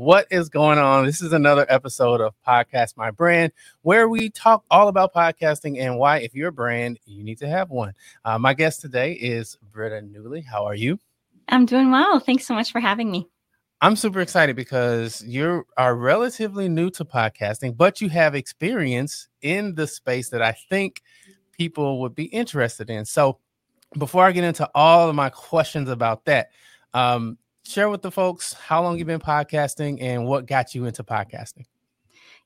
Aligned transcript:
What 0.00 0.28
is 0.30 0.48
going 0.48 0.78
on? 0.78 1.04
This 1.04 1.20
is 1.20 1.34
another 1.34 1.66
episode 1.68 2.22
of 2.22 2.32
Podcast 2.48 2.96
My 2.96 3.10
Brand, 3.10 3.52
where 3.82 4.08
we 4.08 4.30
talk 4.30 4.64
all 4.70 4.88
about 4.88 5.12
podcasting 5.12 5.78
and 5.78 5.98
why, 5.98 6.20
if 6.20 6.34
you're 6.34 6.48
a 6.48 6.52
brand, 6.52 6.98
you 7.04 7.22
need 7.22 7.36
to 7.40 7.46
have 7.46 7.68
one. 7.68 7.92
Uh, 8.24 8.38
my 8.38 8.54
guest 8.54 8.80
today 8.80 9.12
is 9.12 9.58
Britta 9.70 10.00
Newly. 10.00 10.40
How 10.40 10.64
are 10.64 10.74
you? 10.74 10.98
I'm 11.50 11.66
doing 11.66 11.90
well. 11.90 12.18
Thanks 12.18 12.46
so 12.46 12.54
much 12.54 12.72
for 12.72 12.80
having 12.80 13.10
me. 13.10 13.28
I'm 13.82 13.94
super 13.94 14.22
excited 14.22 14.56
because 14.56 15.22
you 15.22 15.66
are 15.76 15.94
relatively 15.94 16.66
new 16.66 16.88
to 16.92 17.04
podcasting, 17.04 17.76
but 17.76 18.00
you 18.00 18.08
have 18.08 18.34
experience 18.34 19.28
in 19.42 19.74
the 19.74 19.86
space 19.86 20.30
that 20.30 20.40
I 20.40 20.52
think 20.52 21.02
people 21.52 22.00
would 22.00 22.14
be 22.14 22.24
interested 22.24 22.88
in. 22.88 23.04
So, 23.04 23.36
before 23.98 24.24
I 24.24 24.32
get 24.32 24.44
into 24.44 24.66
all 24.74 25.10
of 25.10 25.14
my 25.14 25.28
questions 25.28 25.90
about 25.90 26.24
that, 26.24 26.52
um, 26.94 27.36
share 27.70 27.88
with 27.88 28.02
the 28.02 28.10
folks 28.10 28.52
how 28.52 28.82
long 28.82 28.98
you've 28.98 29.06
been 29.06 29.20
podcasting 29.20 30.02
and 30.02 30.26
what 30.26 30.46
got 30.46 30.74
you 30.74 30.86
into 30.86 31.04
podcasting. 31.04 31.66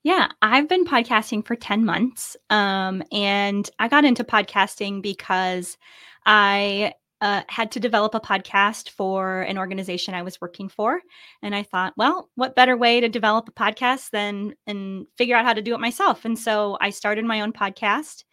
Yeah, 0.03 0.29
I've 0.43 0.69
been 0.69 0.85
podcasting 0.85 1.47
for 1.47 1.57
10 1.57 1.85
months. 1.85 2.37
Um, 2.51 3.03
and 3.11 3.69
I 3.79 3.89
got 3.89 4.05
into 4.05 4.23
podcasting 4.23 5.01
because 5.01 5.79
I 6.27 6.93
uh, 7.23 7.41
had 7.49 7.73
to 7.73 7.81
develop 7.81 8.15
a 8.15 8.21
podcast 8.21 8.91
for 8.91 9.41
an 9.43 9.57
organization 9.57 10.13
I 10.13 10.21
was 10.21 10.43
working 10.43 10.69
for. 10.69 11.01
And 11.43 11.55
I 11.55 11.63
thought, 11.63 11.95
well, 11.97 12.29
what 12.35 12.55
better 12.55 12.77
way 12.77 13.01
to 13.01 13.09
develop 13.09 13.49
a 13.49 13.53
podcast 13.53 14.11
than 14.11 14.55
and 14.67 15.07
figure 15.17 15.37
out 15.37 15.47
how 15.47 15.55
to 15.55 15.63
do 15.63 15.75
it 15.75 15.81
myself? 15.81 16.27
And 16.27 16.39
so 16.39 16.77
I 16.83 16.91
started 16.91 17.25
my 17.25 17.41
own 17.41 17.55
podcast 17.55 18.25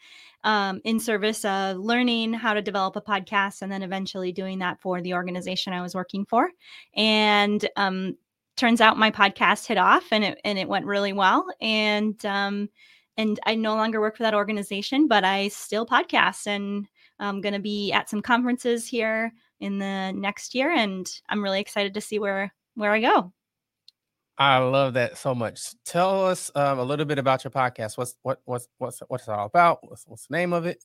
um, 0.44 0.82
in 0.84 1.00
service 1.00 1.46
of 1.46 1.78
learning 1.78 2.34
how 2.34 2.54
to 2.54 2.62
develop 2.62 2.96
a 2.96 3.02
podcast 3.02 3.62
and 3.62 3.72
then 3.72 3.84
eventually 3.84 4.32
doing 4.32 4.60
that 4.60 4.82
for 4.82 5.02
the 5.02 5.14
organization 5.14 5.74
I 5.74 5.82
was 5.82 5.96
working 5.96 6.26
for. 6.26 6.50
And 6.96 7.68
um, 7.76 8.18
turns 8.58 8.82
out 8.82 8.98
my 8.98 9.12
podcast 9.12 9.66
hit 9.66 9.78
off 9.78 10.06
and 10.12 10.24
it 10.24 10.42
and 10.44 10.58
it 10.58 10.68
went 10.68 10.86
really 10.86 11.14
well. 11.14 11.46
And 11.62 12.24
um, 12.26 12.70
and 13.18 13.40
I 13.46 13.56
no 13.56 13.76
longer 13.76 14.00
work 14.00 14.18
for 14.18 14.24
that 14.24 14.34
organization, 14.34 15.08
but 15.08 15.24
I 15.24 15.50
still 15.50 15.86
podcast 15.86 16.48
and 16.48 16.88
I'm 17.20 17.42
going 17.42 17.54
to 17.54 17.60
be 17.60 17.92
at 17.92 18.10
some 18.10 18.22
conferences 18.22 18.88
here 18.88 19.32
in 19.60 19.78
the 19.78 20.12
next 20.12 20.56
year, 20.56 20.72
and 20.72 21.08
I'm 21.30 21.44
really 21.44 21.62
excited 21.62 21.94
to 21.94 22.02
see 22.02 22.20
where 22.20 22.54
where 22.76 22.92
I 22.92 23.00
go. 23.00 23.32
I 24.38 24.58
love 24.58 24.94
that 24.94 25.18
so 25.18 25.36
much. 25.36 25.62
Tell 25.86 26.26
us 26.26 26.50
um, 26.56 26.80
a 26.80 26.84
little 26.84 27.06
bit 27.06 27.20
about 27.20 27.44
your 27.44 27.52
podcast. 27.52 27.98
What's 27.98 28.16
what 28.24 28.42
what's 28.46 28.68
what's 28.78 29.02
what's 29.08 29.28
it 29.28 29.32
all 29.32 29.46
about? 29.46 29.80
What's 29.88 30.06
what's 30.08 30.28
the 30.28 30.36
name 30.36 30.54
of 30.54 30.66
it? 30.66 30.84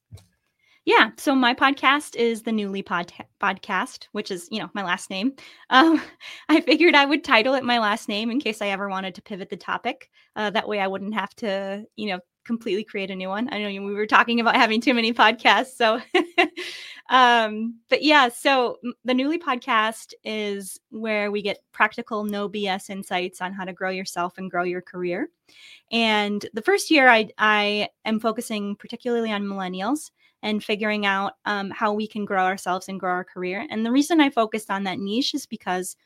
Yeah, 0.84 1.10
so 1.16 1.34
my 1.34 1.52
podcast 1.52 2.14
is 2.14 2.42
the 2.42 2.52
Newly 2.52 2.82
pod- 2.82 3.12
podcast, 3.42 4.06
which 4.12 4.30
is 4.30 4.48
you 4.52 4.60
know 4.60 4.70
my 4.74 4.84
last 4.84 5.10
name. 5.10 5.34
Um, 5.70 6.00
I 6.48 6.60
figured 6.60 6.94
I 6.94 7.04
would 7.04 7.24
title 7.24 7.54
it 7.54 7.64
my 7.64 7.80
last 7.80 8.08
name 8.08 8.30
in 8.30 8.38
case 8.38 8.62
I 8.62 8.68
ever 8.68 8.88
wanted 8.88 9.16
to 9.16 9.22
pivot 9.22 9.50
the 9.50 9.56
topic. 9.56 10.10
Uh, 10.36 10.50
that 10.50 10.68
way, 10.68 10.78
I 10.78 10.86
wouldn't 10.86 11.14
have 11.14 11.34
to 11.36 11.84
you 11.96 12.10
know 12.10 12.20
completely 12.46 12.84
create 12.84 13.10
a 13.10 13.16
new 13.16 13.28
one. 13.28 13.48
I 13.52 13.60
know 13.60 13.86
we 13.86 13.94
were 13.94 14.06
talking 14.06 14.40
about 14.40 14.56
having 14.56 14.80
too 14.80 14.94
many 14.94 15.12
podcasts. 15.12 15.76
So, 15.76 16.00
um, 17.10 17.80
but 17.88 18.02
yeah, 18.02 18.28
so 18.28 18.78
the 19.04 19.14
Newly 19.14 19.38
podcast 19.38 20.14
is 20.24 20.78
where 20.90 21.30
we 21.30 21.42
get 21.42 21.58
practical, 21.72 22.24
no 22.24 22.48
BS 22.48 22.88
insights 22.88 23.40
on 23.40 23.52
how 23.52 23.64
to 23.64 23.72
grow 23.72 23.90
yourself 23.90 24.38
and 24.38 24.50
grow 24.50 24.62
your 24.62 24.80
career. 24.80 25.28
And 25.90 26.46
the 26.54 26.62
first 26.62 26.90
year, 26.90 27.08
I, 27.08 27.28
I 27.38 27.88
am 28.04 28.20
focusing 28.20 28.76
particularly 28.76 29.32
on 29.32 29.44
millennials 29.44 30.12
and 30.42 30.62
figuring 30.62 31.04
out 31.04 31.32
um, 31.44 31.70
how 31.70 31.92
we 31.92 32.06
can 32.06 32.24
grow 32.24 32.44
ourselves 32.44 32.88
and 32.88 33.00
grow 33.00 33.10
our 33.10 33.24
career. 33.24 33.66
And 33.68 33.84
the 33.84 33.92
reason 33.92 34.20
I 34.20 34.30
focused 34.30 34.70
on 34.70 34.84
that 34.84 35.00
niche 35.00 35.34
is 35.34 35.46
because 35.46 35.96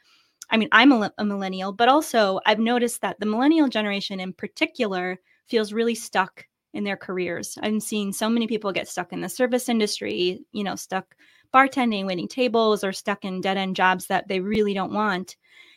I 0.53 0.57
mean, 0.57 0.69
I'm 0.73 0.91
a, 0.91 1.13
a 1.17 1.25
millennial, 1.25 1.73
but 1.73 1.89
also 1.89 2.41
I've 2.45 2.59
noticed 2.59 3.03
that 3.03 3.21
the 3.21 3.27
millennial 3.27 3.69
generation 3.69 4.19
in 4.19 4.33
particular 4.33 5.21
feels 5.47 5.73
really 5.73 5.95
stuck 5.95 6.47
in 6.73 6.85
their 6.85 6.97
careers. 6.97 7.59
I'm 7.63 7.81
seeing 7.81 8.13
so 8.13 8.29
many 8.29 8.47
people 8.47 8.73
get 8.73 8.89
stuck 8.89 9.13
in 9.13 9.21
the 9.21 9.29
service 9.29 9.69
industry, 9.69 10.45
you 10.53 10.65
know, 10.65 10.77
stuck 10.77 11.15
bartending, 11.53 12.07
waiting 12.07 12.29
tables, 12.29 12.85
or 12.85 12.93
stuck 12.93 13.25
in 13.25 13.41
dead 13.41 13.57
end 13.57 13.75
jobs 13.77 14.07
that 14.07 14.29
they 14.29 14.41
really 14.41 14.75
don't 14.75 14.93
want. 14.93 15.37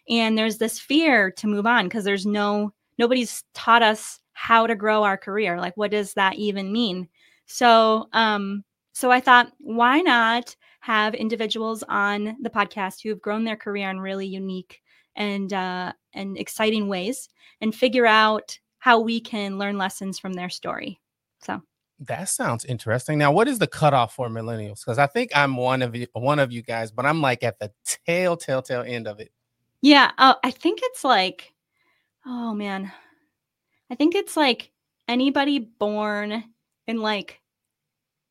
And 0.09 0.38
there's 0.38 0.57
this 0.57 0.79
fear 0.79 1.31
to 1.31 1.47
move 1.47 1.66
on 1.66 1.85
because 1.85 2.03
there's 2.03 2.25
no, 2.25 2.74
nobody's 3.00 3.44
taught 3.53 3.81
us 3.81 4.19
how 4.34 4.68
to 4.68 4.75
grow 4.75 5.03
our 5.03 5.18
career. 5.18 5.59
Like, 5.59 5.75
what 5.78 5.91
does 5.91 6.13
that 6.13 6.35
even 6.35 6.72
mean? 6.72 7.07
So, 7.45 8.07
um, 8.13 8.63
so 8.91 9.12
I 9.12 9.19
thought, 9.19 9.51
why 9.59 10.01
not 10.01 10.56
have 10.81 11.16
individuals 11.16 11.84
on 11.88 12.38
the 12.41 12.50
podcast 12.50 13.01
who 13.01 13.09
have 13.09 13.22
grown 13.22 13.44
their 13.45 13.56
career 13.56 13.90
in 13.90 14.00
really 14.00 14.28
unique 14.28 14.81
and 15.16 15.53
uh, 15.53 15.94
and 16.13 16.38
exciting 16.38 16.88
ways, 16.88 17.30
and 17.62 17.74
figure 17.74 18.06
out 18.06 18.59
how 18.84 19.00
we 19.00 19.22
can 19.22 19.58
learn 19.58 19.78
lessons 19.78 20.20
from 20.20 20.34
their 20.34 20.50
story. 20.50 21.00
So 21.42 21.62
that 22.00 22.28
sounds 22.28 22.66
interesting. 22.66 23.18
Now, 23.18 23.32
what 23.32 23.48
is 23.48 23.58
the 23.58 23.66
cutoff 23.66 24.14
for 24.14 24.28
millennials? 24.28 24.82
Because 24.82 24.98
I 25.00 25.08
think 25.08 25.32
I'm 25.34 25.56
one 25.56 25.82
of 25.82 25.96
you, 25.96 26.06
one 26.12 26.38
of 26.38 26.52
you 26.52 26.62
guys, 26.62 26.92
but 26.92 27.06
I'm 27.06 27.22
like 27.22 27.44
at 27.44 27.60
the 27.60 27.72
tail, 28.06 28.36
tail, 28.36 28.62
tail 28.62 28.84
end 28.86 29.08
of 29.08 29.22
it. 29.22 29.32
Yeah, 29.82 30.12
uh, 30.18 30.34
I 30.44 30.52
think 30.52 30.82
it's 30.84 31.06
like, 31.06 31.54
oh 32.26 32.54
man, 32.54 32.92
I 33.90 33.96
think 33.96 34.16
it's 34.16 34.36
like 34.36 34.70
anybody 35.08 35.60
born 35.60 36.44
in 36.86 36.98
like 36.98 37.40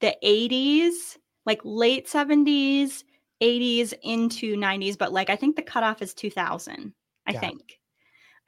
the 0.02 0.14
80s, 0.22 1.16
like 1.46 1.62
late 1.64 2.08
70s, 2.08 3.04
80s 3.42 3.94
into 4.02 4.54
90s, 4.56 4.98
but 4.98 5.14
like 5.14 5.30
I 5.30 5.36
think 5.36 5.56
the 5.56 5.62
cutoff 5.62 6.02
is 6.02 6.12
2000. 6.12 6.92
I 7.26 7.32
think. 7.32 7.78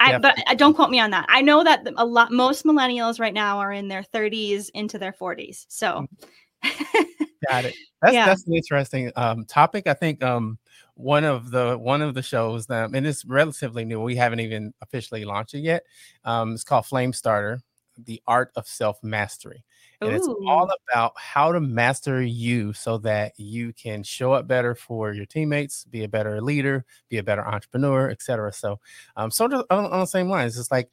I, 0.01 0.19
but 0.19 0.35
I, 0.47 0.55
don't 0.55 0.75
quote 0.75 0.91
me 0.91 1.01
on 1.01 1.11
that. 1.11 1.27
I 1.29 1.41
know 1.41 1.65
that 1.65 1.87
a 1.97 2.05
lot, 2.05 2.31
most 2.31 2.65
millennials 2.65 3.19
right 3.19 3.33
now 3.33 3.59
are 3.59 3.73
in 3.73 3.89
their 3.89 4.03
30s 4.03 4.71
into 4.75 4.99
their 4.99 5.13
40s. 5.13 5.67
So, 5.69 6.07
mm. 6.65 7.07
got 7.49 7.65
it. 7.65 7.75
That's 8.03 8.15
yeah. 8.15 8.27
that's 8.27 8.47
an 8.47 8.55
interesting 8.55 9.11
um, 9.17 9.45
topic. 9.45 9.87
I 9.87 9.95
think 9.95 10.23
um, 10.23 10.59
one 10.95 11.25
of 11.25 11.51
the 11.51 11.79
one 11.79 12.03
of 12.03 12.15
the 12.15 12.23
shows 12.23 12.67
that 12.67 12.91
and 12.91 13.07
it's 13.07 13.25
relatively 13.25 13.85
new. 13.85 14.01
We 14.01 14.17
haven't 14.17 14.41
even 14.41 14.75
officially 14.83 15.25
launched 15.25 15.55
it 15.55 15.61
yet. 15.61 15.85
Um, 16.25 16.53
it's 16.53 16.65
called 16.65 16.87
Flame 16.87 17.13
Starter: 17.13 17.61
The 17.97 18.23
Art 18.27 18.51
of 18.57 18.67
Self 18.67 19.03
Mastery 19.03 19.65
and 20.05 20.13
Ooh. 20.13 20.17
it's 20.17 20.29
all 20.47 20.69
about 20.91 21.13
how 21.17 21.53
to 21.53 21.61
master 21.61 22.23
you 22.23 22.73
so 22.73 22.99
that 22.99 23.33
you 23.37 23.73
can 23.73 24.03
show 24.03 24.33
up 24.33 24.47
better 24.47 24.75
for 24.75 25.13
your 25.13 25.27
teammates 25.27 25.85
be 25.85 26.05
a 26.05 26.09
better 26.09 26.41
leader 26.41 26.85
be 27.09 27.19
a 27.19 27.23
better 27.23 27.47
entrepreneur 27.47 28.11
etc 28.11 28.53
so 28.53 28.79
um 29.17 29.31
sort 29.31 29.53
of 29.53 29.65
on, 29.71 29.87
on 29.87 30.01
the 30.01 30.07
same 30.07 30.29
lines 30.29 30.59
it's 30.59 30.71
like 30.71 30.91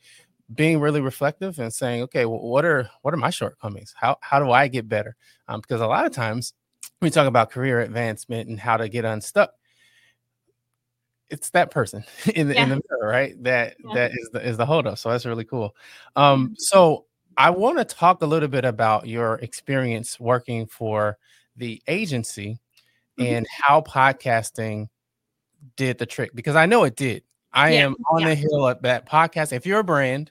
being 0.54 0.80
really 0.80 1.02
reflective 1.02 1.60
and 1.60 1.74
saying 1.74 2.02
okay 2.02 2.26
well, 2.26 2.40
what 2.40 2.66
are 2.66 2.90
what 3.02 3.14
are 3.14 3.18
my 3.18 3.30
shortcomings 3.30 3.94
how 3.96 4.18
how 4.22 4.40
do 4.40 4.52
i 4.52 4.68
get 4.68 4.90
better 4.90 5.16
um, 5.48 5.62
because 5.62 5.82
a 5.82 5.88
lot 5.88 6.06
of 6.06 6.12
times 6.12 6.54
we 7.02 7.10
talk 7.10 7.28
about 7.28 7.52
career 7.52 7.82
advancement 7.82 8.50
and 8.50 8.60
how 8.60 8.78
to 8.78 8.90
get 8.90 9.06
unstuck 9.06 9.52
it's 11.32 11.50
that 11.52 11.72
person 11.72 12.04
in 12.36 12.50
the, 12.50 12.54
yeah. 12.54 12.64
in 12.64 12.70
the 12.70 12.82
mirror, 12.90 13.10
right? 13.10 13.42
That 13.44 13.78
yeah. 13.84 13.94
that 13.96 14.12
is 14.12 14.30
the 14.32 14.46
is 14.46 14.58
the 14.58 14.66
holdup. 14.66 15.00
So 15.00 15.10
that's 15.10 15.26
really 15.26 15.46
cool. 15.46 15.76
Um, 16.16 16.46
mm-hmm. 16.46 16.54
so 16.58 17.06
I 17.42 17.50
want 17.50 17.80
to 17.80 17.86
talk 17.86 18.22
a 18.22 18.28
little 18.28 18.48
bit 18.48 18.66
about 18.66 19.08
your 19.08 19.40
experience 19.40 20.20
working 20.20 20.68
for 20.68 21.18
the 21.56 21.82
agency 21.88 22.60
mm-hmm. 23.20 23.34
and 23.34 23.48
how 23.50 23.82
podcasting 23.82 24.90
did 25.76 25.98
the 25.98 26.06
trick 26.06 26.36
because 26.36 26.56
I 26.56 26.68
know 26.68 26.84
it 26.84 26.96
did. 26.96 27.24
I 27.52 27.72
yeah, 27.72 27.86
am 27.86 27.96
on 28.12 28.22
yeah. 28.22 28.28
the 28.30 28.36
hill 28.36 28.68
at 28.68 28.84
that 28.84 29.10
podcast. 29.10 29.54
If 29.54 29.66
you're 29.66 29.80
a 29.80 29.84
brand 29.84 30.30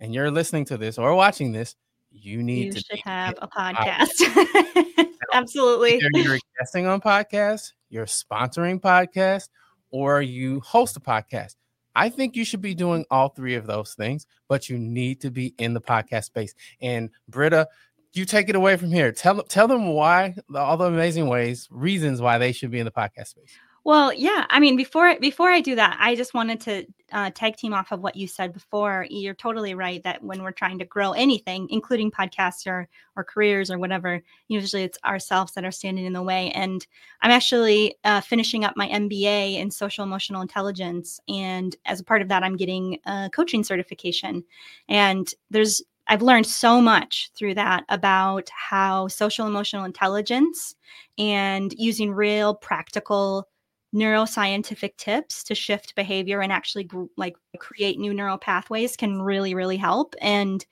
and 0.00 0.12
you're 0.12 0.30
listening 0.30 0.66
to 0.66 0.76
this 0.76 0.98
or 0.98 1.14
watching 1.14 1.52
this, 1.52 1.76
you 2.10 2.42
need 2.42 2.66
you 2.66 2.72
to 2.72 2.80
should 2.80 3.00
have 3.06 3.36
a 3.40 3.48
podcast. 3.48 4.10
podcast. 4.20 5.06
Absolutely. 5.32 5.94
Either 5.94 6.10
you're 6.12 6.38
guesting 6.58 6.86
on 6.86 7.00
podcasts, 7.00 7.72
you're 7.88 8.04
sponsoring 8.04 8.78
podcasts, 8.78 9.48
or 9.90 10.20
you 10.20 10.60
host 10.60 10.94
a 10.98 11.00
podcast. 11.00 11.54
I 11.94 12.08
think 12.08 12.36
you 12.36 12.44
should 12.44 12.62
be 12.62 12.74
doing 12.74 13.04
all 13.10 13.28
three 13.28 13.54
of 13.54 13.66
those 13.66 13.94
things, 13.94 14.26
but 14.48 14.68
you 14.68 14.78
need 14.78 15.20
to 15.22 15.30
be 15.30 15.54
in 15.58 15.74
the 15.74 15.80
podcast 15.80 16.24
space. 16.24 16.54
And 16.80 17.10
Britta, 17.28 17.68
you 18.12 18.24
take 18.24 18.48
it 18.48 18.56
away 18.56 18.76
from 18.76 18.90
here. 18.90 19.12
Tell 19.12 19.42
tell 19.42 19.68
them 19.68 19.88
why 19.88 20.34
all 20.54 20.76
the 20.76 20.86
amazing 20.86 21.28
ways, 21.28 21.68
reasons 21.70 22.20
why 22.20 22.38
they 22.38 22.52
should 22.52 22.70
be 22.70 22.78
in 22.78 22.84
the 22.84 22.90
podcast 22.90 23.28
space. 23.28 23.52
Well, 23.84 24.12
yeah. 24.12 24.46
I 24.50 24.60
mean, 24.60 24.76
before 24.76 25.18
before 25.20 25.50
I 25.50 25.60
do 25.60 25.74
that, 25.76 25.96
I 26.00 26.14
just 26.14 26.34
wanted 26.34 26.60
to 26.62 26.86
uh, 27.12 27.30
tag 27.30 27.56
team 27.56 27.74
off 27.74 27.92
of 27.92 28.00
what 28.00 28.16
you 28.16 28.26
said 28.26 28.52
before. 28.52 29.06
You're 29.10 29.34
totally 29.34 29.74
right 29.74 30.02
that 30.04 30.22
when 30.22 30.42
we're 30.42 30.52
trying 30.52 30.78
to 30.78 30.84
grow 30.84 31.12
anything, 31.12 31.68
including 31.70 32.10
podcasts 32.10 32.66
or 32.66 32.88
or 33.16 33.24
careers 33.24 33.70
or 33.70 33.78
whatever, 33.78 34.22
usually 34.48 34.84
it's 34.84 34.98
ourselves 35.04 35.52
that 35.52 35.64
are 35.64 35.70
standing 35.70 36.04
in 36.04 36.12
the 36.12 36.22
way. 36.22 36.50
And 36.52 36.86
I'm 37.22 37.30
actually 37.30 37.96
uh, 38.04 38.20
finishing 38.20 38.64
up 38.64 38.76
my 38.76 38.88
MBA 38.88 39.56
in 39.56 39.70
social 39.70 40.04
emotional 40.04 40.42
intelligence, 40.42 41.20
and 41.28 41.76
as 41.86 42.00
a 42.00 42.04
part 42.04 42.22
of 42.22 42.28
that, 42.28 42.42
I'm 42.42 42.56
getting 42.56 42.98
a 43.06 43.30
coaching 43.34 43.64
certification. 43.64 44.44
And 44.88 45.32
there's 45.50 45.82
I've 46.10 46.22
learned 46.22 46.46
so 46.46 46.80
much 46.80 47.30
through 47.36 47.54
that 47.54 47.84
about 47.88 48.50
how 48.50 49.06
social 49.06 49.46
emotional 49.46 49.84
intelligence 49.84 50.74
and 51.18 51.72
using 51.78 52.10
real 52.10 52.52
practical 52.52 53.46
neuroscientific 53.94 54.96
tips 54.96 55.42
to 55.42 55.54
shift 55.54 55.94
behavior 55.96 56.40
and 56.40 56.52
actually 56.52 56.88
like 57.16 57.34
create 57.58 57.98
new 57.98 58.14
neural 58.14 58.38
pathways 58.38 58.96
can 58.96 59.20
really 59.20 59.52
really 59.52 59.76
help 59.76 60.14
and 60.20 60.64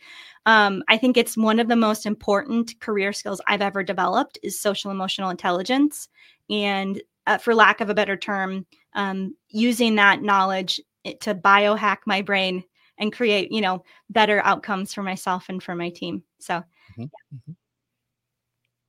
um, 0.47 0.83
i 0.89 0.97
think 0.97 1.17
it's 1.17 1.37
one 1.37 1.59
of 1.59 1.69
the 1.69 1.77
most 1.77 2.07
important 2.07 2.79
career 2.81 3.13
skills 3.13 3.41
i've 3.49 3.63
ever 3.63 3.83
developed 3.83 4.39
is 4.43 4.61
social 4.61 4.91
emotional 4.93 5.31
intelligence 5.31 6.09
and 6.49 7.03
uh, 7.27 7.39
for 7.39 7.55
lack 7.55 7.81
of 7.81 7.91
a 7.91 7.95
better 7.95 8.17
term 8.17 8.65
um, 8.95 9.35
using 9.49 9.97
that 9.97 10.23
knowledge 10.23 10.81
eh, 11.05 11.15
to 11.21 11.35
biohack 11.35 11.99
my 12.07 12.23
brain 12.23 12.63
and 12.99 13.13
create 13.13 13.51
you 13.51 13.61
know 13.61 13.83
better 14.11 14.41
outcomes 14.45 14.95
for 14.95 15.03
myself 15.03 15.49
and 15.49 15.61
for 15.61 15.75
my 15.75 15.91
team 15.91 16.23
so 16.39 16.63
mm-hmm. 16.99 17.03
Yeah. 17.47 17.55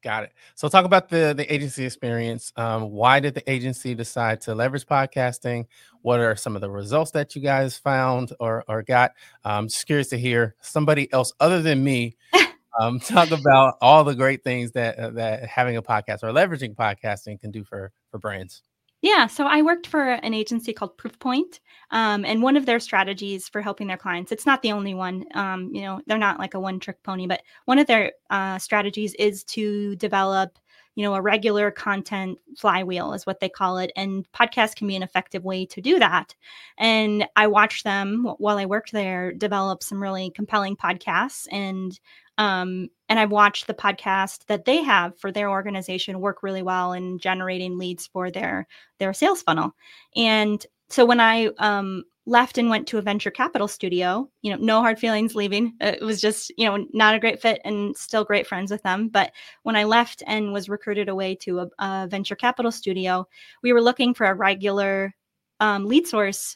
Got 0.01 0.23
it. 0.23 0.33
So 0.55 0.69
talk 0.69 0.85
about 0.85 1.09
the 1.09 1.33
the 1.35 1.51
agency 1.53 1.83
experience. 1.83 2.53
Um, 2.55 2.91
why 2.91 3.19
did 3.19 3.33
the 3.33 3.49
agency 3.51 3.93
decide 3.93 4.39
to 4.41 4.55
leverage 4.55 4.85
podcasting? 4.85 5.65
What 6.03 6.21
are 6.21 6.37
some 6.37 6.55
of 6.55 6.61
the 6.61 6.69
results 6.69 7.11
that 7.11 7.35
you 7.35 7.41
guys 7.41 7.77
found 7.77 8.31
or 8.39 8.63
or 8.69 8.81
got? 8.81 9.11
I'm 9.43 9.57
um, 9.57 9.67
just 9.67 9.85
curious 9.85 10.07
to 10.09 10.17
hear 10.17 10.55
somebody 10.61 11.11
else 11.11 11.33
other 11.41 11.61
than 11.61 11.83
me 11.83 12.15
um, 12.79 13.01
talk 13.01 13.31
about 13.31 13.75
all 13.81 14.05
the 14.05 14.15
great 14.15 14.41
things 14.41 14.71
that 14.71 14.97
uh, 14.97 15.09
that 15.11 15.45
having 15.45 15.75
a 15.75 15.81
podcast 15.81 16.23
or 16.23 16.31
leveraging 16.31 16.75
podcasting 16.75 17.41
can 17.41 17.51
do 17.51 17.65
for 17.65 17.91
for 18.09 18.19
brands. 18.19 18.63
Yeah, 19.01 19.27
so 19.27 19.45
I 19.45 19.61
worked 19.61 19.87
for 19.87 20.01
an 20.11 20.33
agency 20.33 20.73
called 20.73 20.97
Proofpoint, 20.97 21.59
um, 21.91 22.25
and 22.25 22.43
one 22.43 22.57
of 22.57 22.65
their 22.65 22.81
strategies 22.81 23.47
for 23.47 23.61
helping 23.61 23.87
their 23.87 23.97
clients, 23.97 24.31
it's 24.31 24.45
not 24.45 24.61
the 24.61 24.73
only 24.73 24.93
one, 24.93 25.23
um, 25.35 25.69
you 25.73 25.81
know, 25.83 26.01
they're 26.05 26.17
not 26.17 26.37
like 26.37 26.53
a 26.53 26.59
one 26.59 26.79
trick 26.81 27.01
pony, 27.03 27.25
but 27.25 27.41
one 27.65 27.79
of 27.79 27.87
their 27.87 28.11
uh, 28.29 28.57
strategies 28.59 29.13
is 29.15 29.45
to 29.45 29.95
develop, 29.95 30.59
you 30.95 31.03
know, 31.03 31.13
a 31.15 31.21
regular 31.21 31.71
content 31.71 32.37
flywheel, 32.57 33.13
is 33.13 33.25
what 33.25 33.39
they 33.39 33.47
call 33.47 33.77
it. 33.77 33.89
And 33.95 34.29
podcasts 34.33 34.75
can 34.75 34.87
be 34.87 34.97
an 34.97 35.03
effective 35.03 35.45
way 35.45 35.65
to 35.67 35.79
do 35.81 35.97
that. 35.99 36.35
And 36.77 37.25
I 37.37 37.47
watched 37.47 37.85
them 37.85 38.35
while 38.37 38.57
I 38.57 38.65
worked 38.65 38.91
there 38.91 39.31
develop 39.31 39.81
some 39.81 40.01
really 40.01 40.29
compelling 40.31 40.75
podcasts. 40.75 41.47
And 41.53 41.97
um, 42.39 42.87
and 43.09 43.19
I've 43.19 43.31
watched 43.31 43.67
the 43.67 43.73
podcast 43.73 44.45
that 44.47 44.65
they 44.65 44.81
have 44.81 45.19
for 45.19 45.31
their 45.31 45.49
organization 45.49 46.21
work 46.21 46.41
really 46.41 46.63
well 46.63 46.93
in 46.93 47.19
generating 47.19 47.77
leads 47.77 48.07
for 48.07 48.31
their 48.31 48.65
their 48.97 49.13
sales 49.13 49.43
funnel. 49.43 49.75
And 50.15 50.65
so 50.89 51.05
when 51.05 51.19
I 51.19 51.47
um, 51.59 52.05
left 52.25 52.57
and 52.57 52.69
went 52.69 52.87
to 52.87 52.97
a 52.97 53.01
venture 53.01 53.29
capital 53.29 53.67
studio, 53.67 54.29
you 54.41 54.51
know, 54.51 54.63
no 54.63 54.79
hard 54.79 54.97
feelings 54.97 55.35
leaving. 55.35 55.73
It 55.81 56.01
was 56.01 56.21
just, 56.21 56.51
you 56.57 56.65
know, 56.65 56.87
not 56.93 57.13
a 57.13 57.19
great 57.19 57.41
fit 57.41 57.59
and 57.65 57.95
still 57.97 58.23
great 58.23 58.47
friends 58.47 58.71
with 58.71 58.83
them. 58.83 59.09
But 59.09 59.33
when 59.63 59.75
I 59.75 59.83
left 59.83 60.23
and 60.25 60.53
was 60.53 60.69
recruited 60.69 61.09
away 61.09 61.35
to 61.41 61.59
a, 61.59 61.69
a 61.79 62.07
venture 62.07 62.35
capital 62.35 62.71
studio, 62.71 63.27
we 63.61 63.73
were 63.73 63.81
looking 63.81 64.13
for 64.13 64.25
a 64.27 64.33
regular 64.33 65.13
um, 65.59 65.87
lead 65.87 66.07
source 66.07 66.55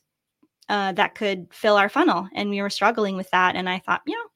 uh, 0.70 0.94
that 0.94 1.16
could 1.16 1.48
fill 1.52 1.76
our 1.76 1.90
funnel, 1.90 2.30
and 2.34 2.50
we 2.50 2.62
were 2.62 2.70
struggling 2.70 3.18
with 3.18 3.30
that. 3.32 3.56
And 3.58 3.68
I 3.68 3.80
thought, 3.80 4.02
you 4.08 4.16
know, 4.16 4.30